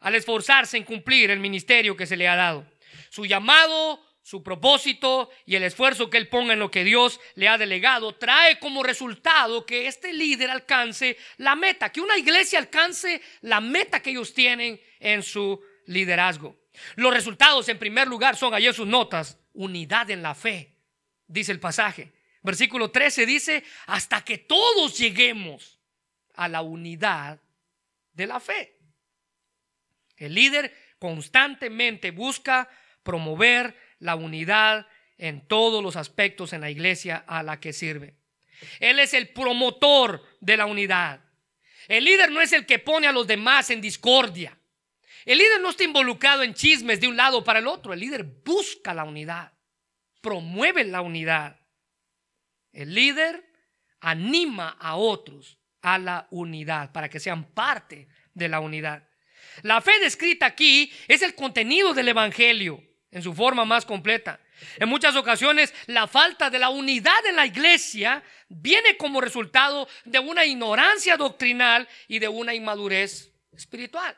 [0.00, 2.66] al esforzarse en cumplir el ministerio que se le ha dado.
[3.10, 7.48] Su llamado su propósito y el esfuerzo que él ponga en lo que Dios le
[7.48, 13.20] ha delegado trae como resultado que este líder alcance la meta, que una iglesia alcance
[13.40, 16.56] la meta que ellos tienen en su liderazgo.
[16.94, 20.76] Los resultados en primer lugar son allí en sus notas, unidad en la fe,
[21.26, 22.12] dice el pasaje.
[22.42, 25.78] Versículo 13 dice, hasta que todos lleguemos
[26.34, 27.40] a la unidad
[28.12, 28.78] de la fe.
[30.16, 32.68] El líder constantemente busca
[33.02, 34.86] promover la unidad
[35.16, 38.16] en todos los aspectos en la iglesia a la que sirve.
[38.80, 41.20] Él es el promotor de la unidad.
[41.86, 44.58] El líder no es el que pone a los demás en discordia.
[45.24, 47.92] El líder no está involucrado en chismes de un lado para el otro.
[47.92, 49.52] El líder busca la unidad,
[50.20, 51.60] promueve la unidad.
[52.72, 53.44] El líder
[54.00, 59.08] anima a otros a la unidad para que sean parte de la unidad.
[59.62, 62.82] La fe descrita aquí es el contenido del Evangelio
[63.12, 64.40] en su forma más completa.
[64.78, 70.18] En muchas ocasiones la falta de la unidad en la iglesia viene como resultado de
[70.18, 74.16] una ignorancia doctrinal y de una inmadurez espiritual.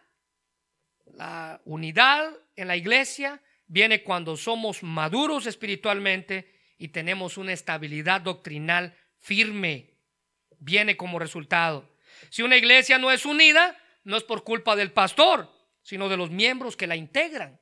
[1.16, 8.96] La unidad en la iglesia viene cuando somos maduros espiritualmente y tenemos una estabilidad doctrinal
[9.20, 9.90] firme.
[10.58, 11.96] Viene como resultado.
[12.30, 15.50] Si una iglesia no es unida, no es por culpa del pastor,
[15.82, 17.60] sino de los miembros que la integran.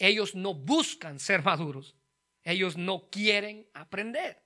[0.00, 1.94] Ellos no buscan ser maduros.
[2.42, 4.42] Ellos no quieren aprender.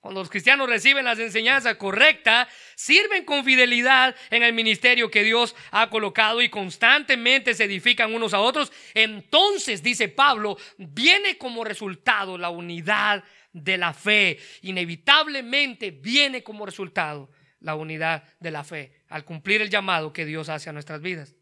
[0.00, 5.54] Cuando los cristianos reciben las enseñanzas correctas, sirven con fidelidad en el ministerio que Dios
[5.72, 12.38] ha colocado y constantemente se edifican unos a otros, entonces, dice Pablo, viene como resultado
[12.38, 13.22] la unidad
[13.52, 14.38] de la fe.
[14.62, 17.30] Inevitablemente viene como resultado
[17.60, 21.34] la unidad de la fe al cumplir el llamado que Dios hace a nuestras vidas.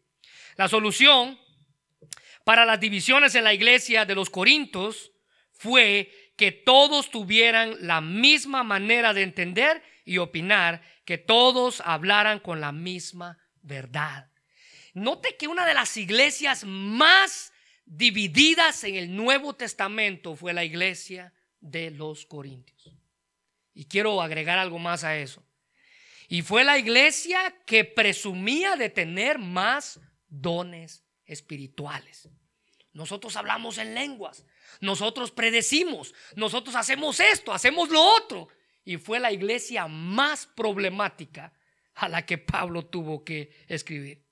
[0.55, 1.39] La solución
[2.47, 5.11] para las divisiones en la iglesia de los Corintios
[5.51, 12.61] fue que todos tuvieran la misma manera de entender y opinar, que todos hablaran con
[12.61, 14.31] la misma verdad.
[14.93, 17.51] Note que una de las iglesias más
[17.83, 22.93] divididas en el Nuevo Testamento fue la iglesia de los Corintios.
[23.73, 25.45] Y quiero agregar algo más a eso.
[26.29, 32.29] Y fue la iglesia que presumía de tener más dones espirituales.
[32.97, 34.43] Nosotros hablamos en lenguas,
[34.81, 38.47] nosotros predecimos, nosotros hacemos esto, hacemos lo otro.
[38.83, 41.53] Y fue la iglesia más problemática
[41.93, 44.25] a la que Pablo tuvo que escribir.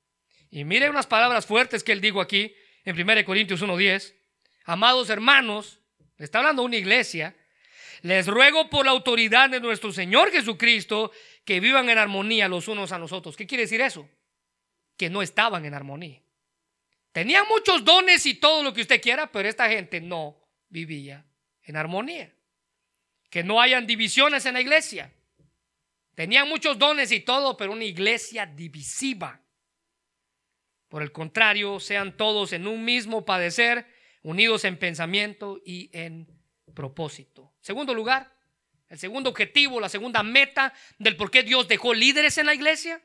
[0.50, 2.56] Y mire unas palabras fuertes que él dijo aquí
[2.86, 4.16] en 1 Corintios 1.10.
[4.64, 5.80] Amados hermanos,
[6.18, 7.36] está hablando una iglesia,
[8.02, 11.12] les ruego por la autoridad de nuestro Señor Jesucristo
[11.44, 13.38] que vivan en armonía los unos a los otros.
[13.38, 14.10] ¿Qué quiere decir eso?
[14.98, 16.25] Que no estaban en armonía.
[17.16, 20.38] Tenían muchos dones y todo lo que usted quiera, pero esta gente no
[20.68, 21.26] vivía
[21.64, 22.36] en armonía.
[23.30, 25.14] Que no hayan divisiones en la iglesia.
[26.14, 29.40] Tenían muchos dones y todo, pero una iglesia divisiva.
[30.90, 33.88] Por el contrario, sean todos en un mismo padecer,
[34.22, 36.28] unidos en pensamiento y en
[36.74, 37.54] propósito.
[37.62, 38.36] Segundo lugar,
[38.90, 43.02] el segundo objetivo, la segunda meta del por qué Dios dejó líderes en la iglesia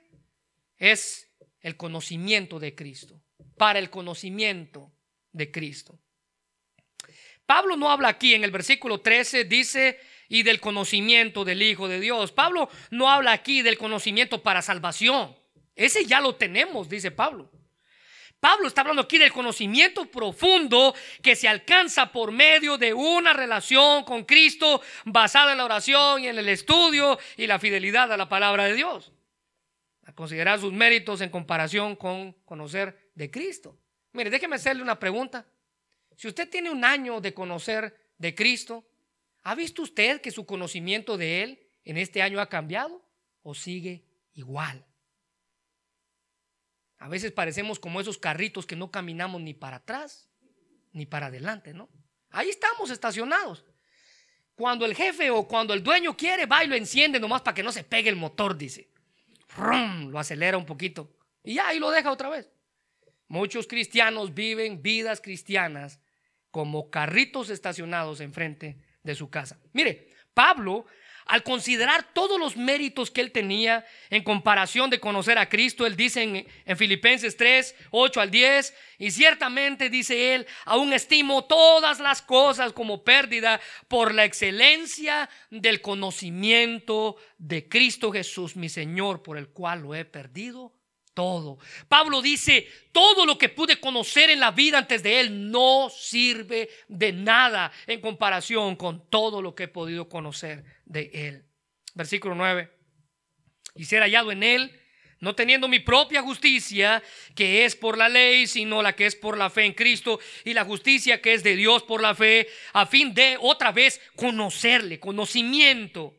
[0.79, 1.31] es
[1.61, 3.23] el conocimiento de Cristo
[3.61, 4.91] para el conocimiento
[5.33, 5.99] de Cristo.
[7.45, 10.01] Pablo no habla aquí en el versículo 13, dice,
[10.31, 12.33] y del conocimiento del Hijo de Dios.
[12.33, 15.37] Pablo no habla aquí del conocimiento para salvación.
[15.77, 17.51] Ese ya lo tenemos, dice Pablo.
[18.41, 24.05] Pablo está hablando aquí del conocimiento profundo que se alcanza por medio de una relación
[24.05, 28.31] con Cristo basada en la oración y en el estudio y la fidelidad a la
[28.31, 29.13] palabra de Dios.
[30.07, 33.79] A considerar sus méritos en comparación con conocer de Cristo.
[34.12, 35.47] Mire, déjeme hacerle una pregunta.
[36.16, 38.89] Si usted tiene un año de conocer de Cristo,
[39.43, 43.05] ¿ha visto usted que su conocimiento de Él en este año ha cambiado
[43.43, 44.87] o sigue igual?
[46.97, 50.31] A veces parecemos como esos carritos que no caminamos ni para atrás
[50.93, 51.91] ni para adelante, ¿no?
[52.31, 53.66] Ahí estamos estacionados.
[54.55, 57.62] Cuando el jefe o cuando el dueño quiere, va y lo enciende nomás para que
[57.62, 58.91] no se pegue el motor, dice.
[60.09, 61.12] Lo acelera un poquito
[61.45, 62.51] y ya ahí lo deja otra vez.
[63.31, 66.01] Muchos cristianos viven vidas cristianas
[66.51, 69.57] como carritos estacionados enfrente de su casa.
[69.72, 70.85] Mire, Pablo,
[71.26, 75.95] al considerar todos los méritos que él tenía en comparación de conocer a Cristo, él
[75.95, 82.01] dice en, en, Filipenses 3, 8 al 10, y ciertamente dice él, aún estimo todas
[82.01, 89.39] las cosas como pérdida por la excelencia del conocimiento de Cristo Jesús, mi Señor, por
[89.39, 90.80] el cual lo he perdido
[91.15, 91.59] todo.
[91.89, 96.69] Pablo dice, todo lo que pude conocer en la vida antes de él no sirve
[96.89, 101.45] de nada en comparación con todo lo que he podido conocer de él.
[101.95, 102.71] Versículo 9.
[103.75, 104.81] Y ser hallado en él,
[105.21, 107.03] no teniendo mi propia justicia,
[107.35, 110.55] que es por la ley, sino la que es por la fe en Cristo, y
[110.55, 114.99] la justicia que es de Dios por la fe, a fin de otra vez conocerle,
[114.99, 116.17] conocimiento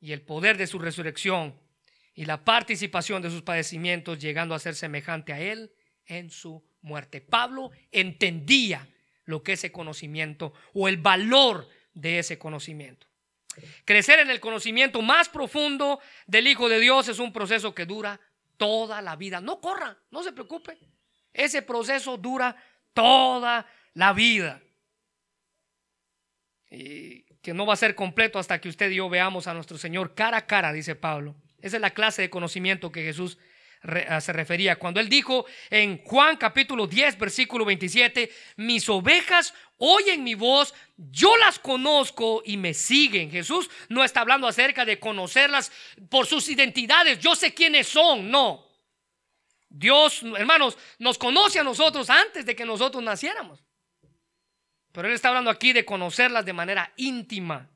[0.00, 1.58] y el poder de su resurrección
[2.20, 5.72] y la participación de sus padecimientos, llegando a ser semejante a Él
[6.04, 7.22] en su muerte.
[7.22, 8.86] Pablo entendía
[9.24, 13.06] lo que ese conocimiento o el valor de ese conocimiento.
[13.86, 18.20] Crecer en el conocimiento más profundo del Hijo de Dios es un proceso que dura
[18.58, 19.40] toda la vida.
[19.40, 20.76] No corra, no se preocupe.
[21.32, 22.54] Ese proceso dura
[22.92, 24.60] toda la vida.
[26.70, 29.78] Y que no va a ser completo hasta que usted y yo veamos a nuestro
[29.78, 31.34] Señor cara a cara, dice Pablo.
[31.62, 33.38] Esa es la clase de conocimiento que Jesús
[33.82, 34.76] se refería.
[34.76, 41.34] Cuando él dijo en Juan capítulo 10, versículo 27, mis ovejas oyen mi voz, yo
[41.38, 43.30] las conozco y me siguen.
[43.30, 45.72] Jesús no está hablando acerca de conocerlas
[46.10, 48.66] por sus identidades, yo sé quiénes son, no.
[49.70, 53.64] Dios, hermanos, nos conoce a nosotros antes de que nosotros naciéramos.
[54.92, 57.70] Pero Él está hablando aquí de conocerlas de manera íntima,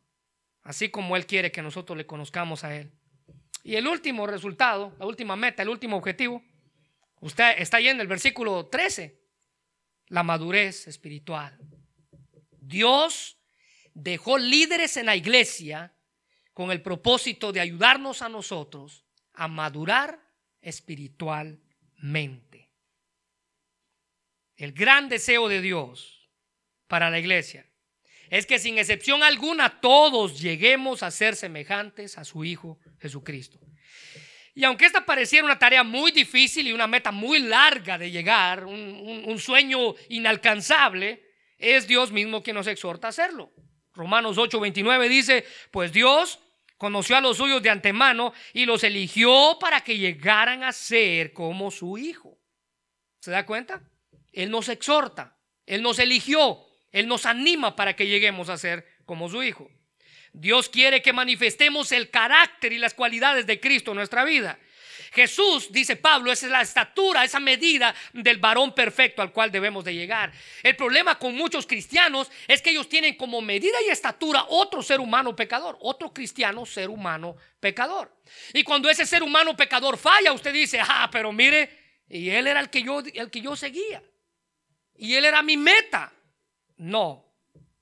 [0.64, 2.90] así como Él quiere que nosotros le conozcamos a Él.
[3.64, 6.44] Y el último resultado, la última meta, el último objetivo,
[7.20, 9.18] usted está ahí en el versículo 13,
[10.08, 11.58] la madurez espiritual.
[12.50, 13.38] Dios
[13.94, 15.96] dejó líderes en la iglesia
[16.52, 20.20] con el propósito de ayudarnos a nosotros a madurar
[20.60, 22.70] espiritualmente.
[24.56, 26.28] El gran deseo de Dios
[26.86, 27.66] para la iglesia
[28.30, 33.58] es que sin excepción alguna todos lleguemos a ser semejantes a su Hijo Jesucristo.
[34.54, 38.64] Y aunque esta pareciera una tarea muy difícil y una meta muy larga de llegar,
[38.64, 41.24] un, sueño inalcanzable,
[41.58, 43.52] es Dios mismo quien nos exhorta a hacerlo.
[43.94, 46.38] Romanos 8:29 dice, pues Dios
[46.78, 51.70] conoció a los suyos de antemano y los eligió para que llegaran a ser como
[51.72, 52.38] su Hijo.
[53.18, 53.82] ¿Se da cuenta?
[54.32, 56.64] Él nos exhorta, Él nos eligió,
[56.94, 59.68] Él nos anima para que lleguemos a ser como su Hijo.
[60.32, 64.60] Dios quiere que manifestemos el carácter y las cualidades de Cristo en nuestra vida.
[65.12, 69.84] Jesús, dice Pablo, esa es la estatura, esa medida del varón perfecto al cual debemos
[69.84, 70.32] de llegar.
[70.62, 75.00] El problema con muchos cristianos es que ellos tienen como medida y estatura otro ser
[75.00, 78.16] humano pecador, otro cristiano ser humano pecador.
[78.52, 82.60] Y cuando ese ser humano pecador falla, usted dice, ah, pero mire, y él era
[82.60, 84.00] el que yo, el que yo seguía.
[84.96, 86.12] Y él era mi meta.
[86.76, 87.32] No.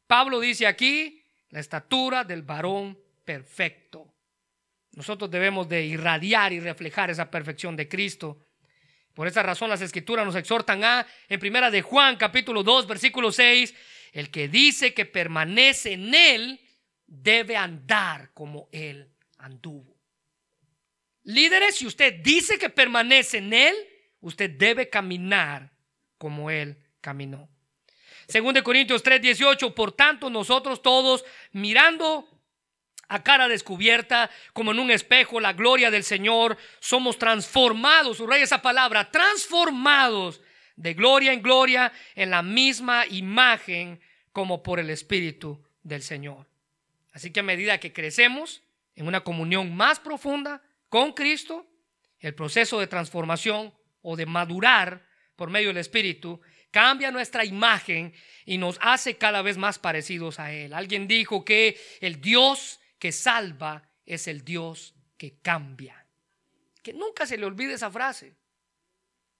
[0.07, 4.14] Pablo dice aquí, la estatura del varón perfecto.
[4.93, 8.47] Nosotros debemos de irradiar y reflejar esa perfección de Cristo.
[9.14, 13.32] Por esa razón las escrituras nos exhortan a, en primera de Juan capítulo 2 versículo
[13.32, 13.74] 6,
[14.12, 16.61] el que dice que permanece en él
[17.07, 19.97] debe andar como él anduvo.
[21.24, 23.74] Líderes, si usted dice que permanece en él,
[24.20, 25.72] usted debe caminar
[26.18, 27.51] como él caminó.
[28.27, 32.29] Según de Corintios 3:18, por tanto nosotros todos mirando
[33.09, 38.62] a cara descubierta, como en un espejo, la gloria del Señor, somos transformados, subraya esa
[38.62, 40.41] palabra, transformados
[40.77, 44.01] de gloria en gloria en la misma imagen
[44.33, 46.47] como por el Espíritu del Señor.
[47.12, 48.62] Así que a medida que crecemos
[48.95, 51.66] en una comunión más profunda con Cristo,
[52.20, 55.07] el proceso de transformación o de madurar
[55.37, 56.41] por medio del Espíritu
[56.73, 58.12] cambia nuestra imagen
[58.45, 60.75] y nos hace cada vez más parecidos a Él.
[60.75, 66.05] Alguien dijo que el Dios que salva es el Dios que cambia.
[66.83, 68.35] Que nunca se le olvide esa frase.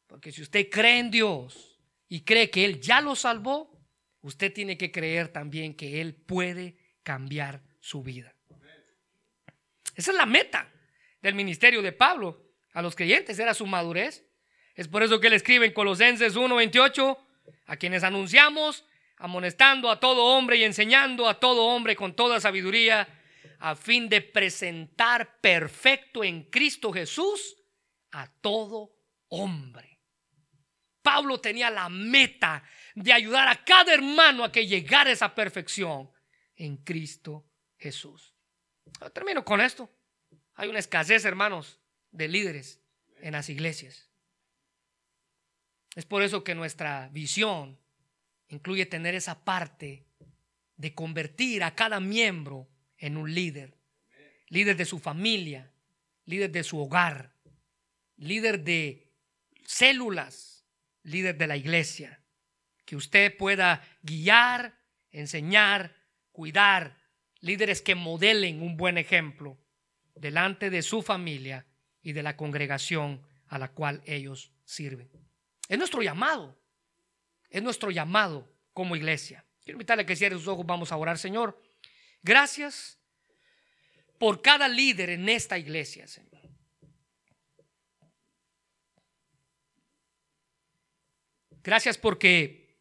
[0.07, 3.83] Porque si usted cree en Dios y cree que Él ya lo salvó,
[4.21, 8.35] usted tiene que creer también que Él puede cambiar su vida.
[9.95, 10.71] Esa es la meta
[11.21, 14.25] del ministerio de Pablo a los creyentes, era su madurez.
[14.75, 17.19] Es por eso que él escribe en Colosenses 1:28,
[17.67, 18.85] a quienes anunciamos,
[19.17, 23.09] amonestando a todo hombre y enseñando a todo hombre con toda sabiduría,
[23.59, 27.57] a fin de presentar perfecto en Cristo Jesús
[28.11, 28.93] a todo
[29.29, 30.01] hombre.
[31.03, 32.63] Pablo tenía la meta
[32.95, 36.11] de ayudar a cada hermano a que llegara a esa perfección
[36.57, 37.47] en Cristo
[37.77, 38.35] Jesús.
[39.13, 39.91] termino con esto.
[40.55, 42.81] Hay una escasez, hermanos, de líderes
[43.21, 44.12] en las iglesias.
[45.95, 47.79] Es por eso que nuestra visión
[48.49, 50.07] incluye tener esa parte
[50.77, 53.77] de convertir a cada miembro en un líder.
[54.49, 55.73] Líder de su familia,
[56.25, 57.35] líder de su hogar,
[58.17, 59.13] líder de
[59.67, 60.65] células,
[61.03, 62.23] líder de la iglesia.
[62.85, 64.79] Que usted pueda guiar,
[65.11, 65.97] enseñar,
[66.33, 66.99] cuidar,
[67.41, 69.59] líderes que modelen un buen ejemplo
[70.15, 71.67] delante de su familia
[72.03, 75.11] y de la congregación a la cual ellos sirven.
[75.69, 76.59] Es nuestro llamado.
[77.51, 79.45] Es nuestro llamado como iglesia.
[79.63, 80.67] Quiero invitarle a que cierre sus ojos.
[80.67, 81.61] Vamos a orar, Señor.
[82.23, 82.99] Gracias
[84.19, 86.33] por cada líder en esta iglesia, Señor.
[91.63, 92.77] Gracias porque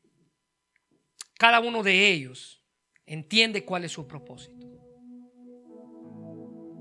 [1.38, 2.64] cada uno de ellos
[3.06, 4.68] entiende cuál es su propósito.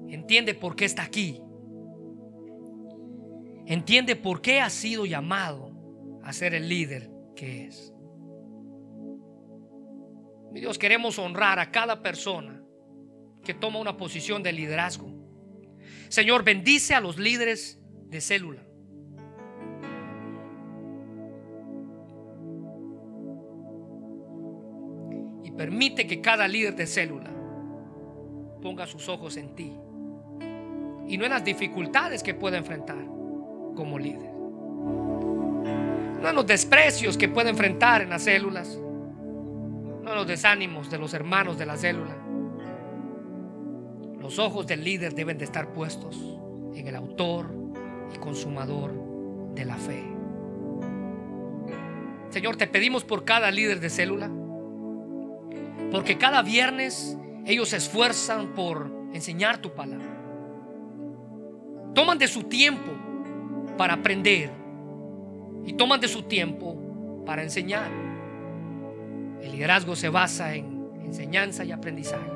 [0.08, 1.40] Entiende por qué está aquí.
[3.66, 5.69] Entiende por qué ha sido llamado
[6.32, 7.92] ser el líder que es.
[10.52, 12.62] Mi Dios, queremos honrar a cada persona
[13.44, 15.12] que toma una posición de liderazgo.
[16.08, 18.66] Señor, bendice a los líderes de célula.
[25.44, 27.30] Y permite que cada líder de célula
[28.60, 29.72] ponga sus ojos en ti
[31.06, 33.04] y no en las dificultades que pueda enfrentar
[33.74, 34.29] como líder.
[36.20, 40.98] No en los desprecios que puede enfrentar en las células, no en los desánimos de
[40.98, 42.16] los hermanos de la célula.
[44.20, 46.38] Los ojos del líder deben de estar puestos
[46.74, 47.54] en el autor
[48.14, 48.92] y consumador
[49.54, 50.04] de la fe.
[52.28, 54.30] Señor, te pedimos por cada líder de célula,
[55.90, 57.16] porque cada viernes
[57.46, 60.06] ellos se esfuerzan por enseñar tu palabra.
[61.94, 62.92] Toman de su tiempo
[63.76, 64.59] para aprender
[65.64, 67.90] y toman de su tiempo para enseñar.
[69.42, 72.30] El liderazgo se basa en enseñanza y aprendizaje.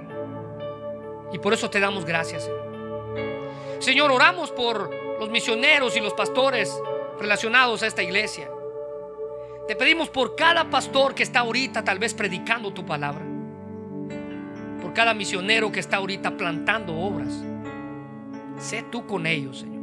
[1.33, 2.65] Y por eso te damos gracias, Señor.
[3.81, 6.73] Señor, oramos por los misioneros y los pastores
[7.19, 8.49] relacionados a esta iglesia.
[9.67, 13.25] Te pedimos por cada pastor que está ahorita tal vez predicando tu palabra.
[14.81, 17.43] Por cada misionero que está ahorita plantando obras.
[18.59, 19.74] Sé tú con ellos, Señor.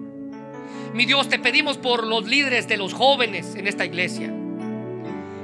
[0.94, 4.34] Mi Dios, te pedimos por los líderes de los jóvenes en esta iglesia.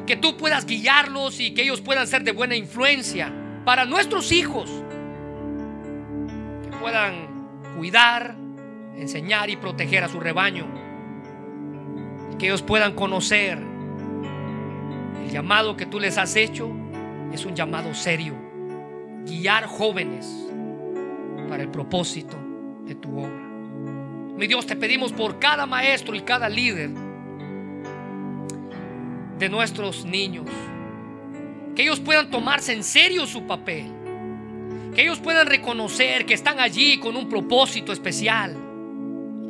[0.05, 3.31] Que tú puedas guiarlos y que ellos puedan ser de buena influencia
[3.63, 4.69] para nuestros hijos.
[6.63, 8.35] Que puedan cuidar,
[8.97, 10.65] enseñar y proteger a su rebaño.
[12.37, 13.57] Que ellos puedan conocer
[15.23, 16.69] el llamado que tú les has hecho.
[17.31, 18.35] Es un llamado serio.
[19.25, 20.27] Guiar jóvenes
[21.47, 22.37] para el propósito
[22.85, 23.46] de tu obra.
[24.37, 26.91] Mi Dios, te pedimos por cada maestro y cada líder
[29.39, 30.45] de nuestros niños.
[31.75, 33.91] Que ellos puedan tomarse en serio su papel.
[34.93, 38.55] Que ellos puedan reconocer que están allí con un propósito especial.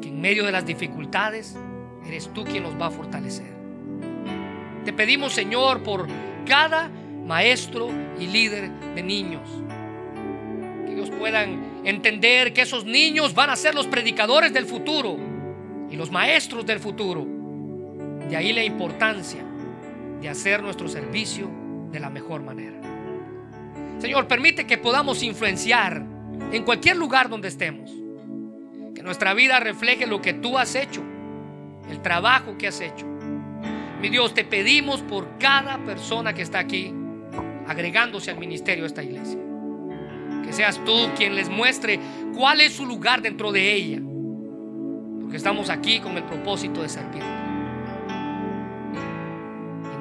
[0.02, 1.58] Que en medio de las dificultades
[2.06, 3.54] eres tú quien los va a fortalecer.
[4.86, 6.08] Te pedimos, Señor, por
[6.46, 6.90] cada
[7.26, 9.50] maestro y líder de niños.
[10.86, 15.18] Que ellos puedan entender que esos niños van a ser los predicadores del futuro
[15.90, 17.26] y los maestros del futuro.
[18.30, 19.44] De ahí la importancia
[20.22, 21.50] de hacer nuestro servicio
[21.92, 22.76] de la mejor manera.
[24.00, 26.04] Señor, permite que podamos influenciar
[26.52, 27.92] en cualquier lugar donde estemos.
[28.94, 31.02] Que nuestra vida refleje lo que tú has hecho,
[31.90, 33.06] el trabajo que has hecho.
[34.02, 36.94] Mi Dios, te pedimos por cada persona que está aquí
[37.68, 39.47] agregándose al ministerio de esta iglesia.
[40.48, 42.00] Que seas tú quien les muestre
[42.36, 44.02] cuál es su lugar dentro de ella.
[45.22, 47.24] Porque estamos aquí con el propósito de servir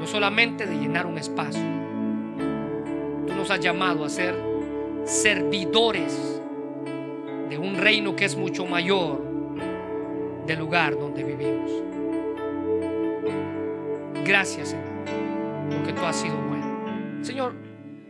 [0.07, 1.63] solamente de llenar un espacio.
[3.27, 4.35] Tú nos has llamado a ser
[5.05, 6.41] servidores
[7.49, 9.23] de un reino que es mucho mayor
[10.47, 11.71] del lugar donde vivimos.
[14.25, 14.87] Gracias, Señor,
[15.71, 17.23] porque tú has sido bueno.
[17.23, 17.55] Señor,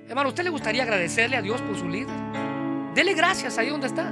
[0.08, 2.14] hermano, ¿usted le gustaría agradecerle a Dios por su líder?
[2.94, 4.10] Dele gracias ahí donde está.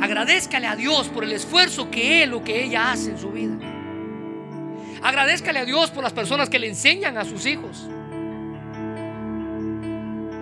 [0.00, 3.58] Agradezcale a Dios por el esfuerzo que él o que ella hace en su vida.
[5.02, 7.88] Agradezcale a Dios por las personas que le enseñan a sus hijos.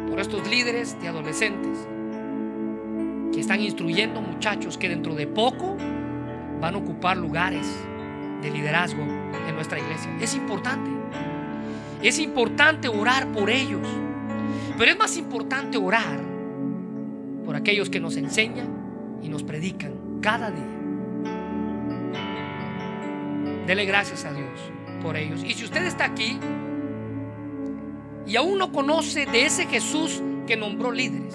[0.09, 1.79] Por estos líderes de adolescentes
[3.33, 5.77] que están instruyendo muchachos que dentro de poco
[6.61, 7.67] van a ocupar lugares
[8.43, 10.11] de liderazgo en nuestra iglesia.
[10.21, 10.98] Es importante.
[12.03, 13.87] Es importante orar por ellos.
[14.77, 16.21] Pero es más importante orar
[17.45, 20.79] por aquellos que nos enseñan y nos predican cada día.
[23.67, 24.49] Dele gracias a Dios
[25.03, 25.43] por ellos.
[25.45, 26.39] Y si usted está aquí
[28.27, 31.35] y aún no conoce de ese Jesús que nombró líderes,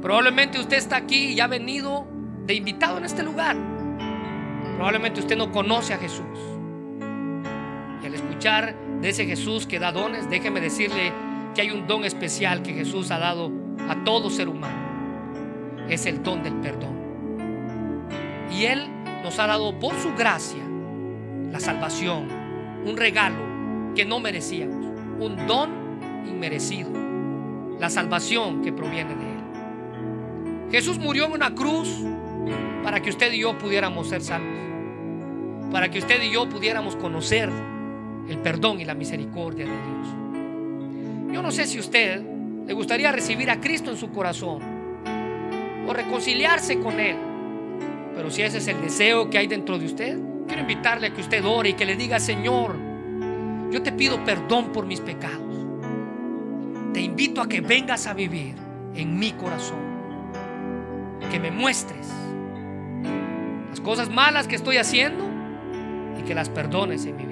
[0.00, 2.06] probablemente usted está aquí y ha venido
[2.46, 3.56] de invitado en este lugar.
[4.76, 6.57] Probablemente usted no conoce a Jesús.
[8.02, 11.12] Y al escuchar de ese Jesús que da dones, déjeme decirle
[11.54, 13.50] que hay un don especial que Jesús ha dado
[13.88, 15.86] a todo ser humano.
[15.88, 16.96] Es el don del perdón.
[18.52, 18.88] Y Él
[19.22, 20.62] nos ha dado por su gracia
[21.50, 22.28] la salvación,
[22.84, 24.86] un regalo que no merecíamos,
[25.18, 25.70] un don
[26.26, 26.90] inmerecido,
[27.80, 30.70] la salvación que proviene de Él.
[30.70, 31.88] Jesús murió en una cruz
[32.84, 34.58] para que usted y yo pudiéramos ser salvos,
[35.72, 37.50] para que usted y yo pudiéramos conocer
[38.28, 41.34] el perdón y la misericordia de Dios.
[41.34, 42.22] Yo no sé si usted
[42.66, 44.62] le gustaría recibir a Cristo en su corazón
[45.86, 47.16] o reconciliarse con Él,
[48.14, 50.18] pero si ese es el deseo que hay dentro de usted,
[50.48, 52.74] Quiero invitarle a que usted ore y que le diga, Señor,
[53.70, 55.66] yo te pido perdón por mis pecados.
[56.94, 58.54] Te invito a que vengas a vivir
[58.94, 59.78] en mi corazón.
[61.30, 62.08] Que me muestres
[63.68, 65.22] las cosas malas que estoy haciendo
[66.18, 67.27] y que las perdones en mi vida.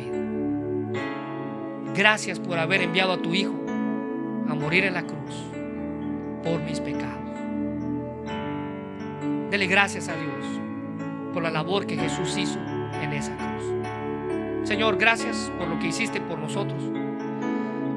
[1.97, 3.55] Gracias por haber enviado a tu Hijo
[4.51, 5.35] a morir en la cruz
[6.45, 7.25] por mis pecados.
[9.51, 10.45] Dele gracias a Dios
[11.33, 12.59] por la labor que Jesús hizo
[13.01, 14.69] en esa cruz.
[14.69, 16.83] Señor, gracias por lo que hiciste por nosotros.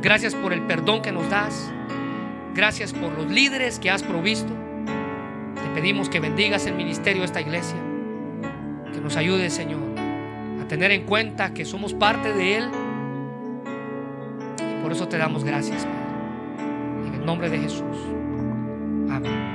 [0.01, 1.69] Gracias por el perdón que nos das.
[2.55, 4.53] Gracias por los líderes que has provisto.
[5.55, 7.77] Te pedimos que bendigas el ministerio de esta iglesia.
[8.93, 9.81] Que nos ayude, Señor,
[10.61, 12.71] a tener en cuenta que somos parte de Él.
[14.89, 17.09] Por eso te damos gracias, Padre.
[17.09, 17.95] En el nombre de Jesús.
[19.11, 19.48] Amén.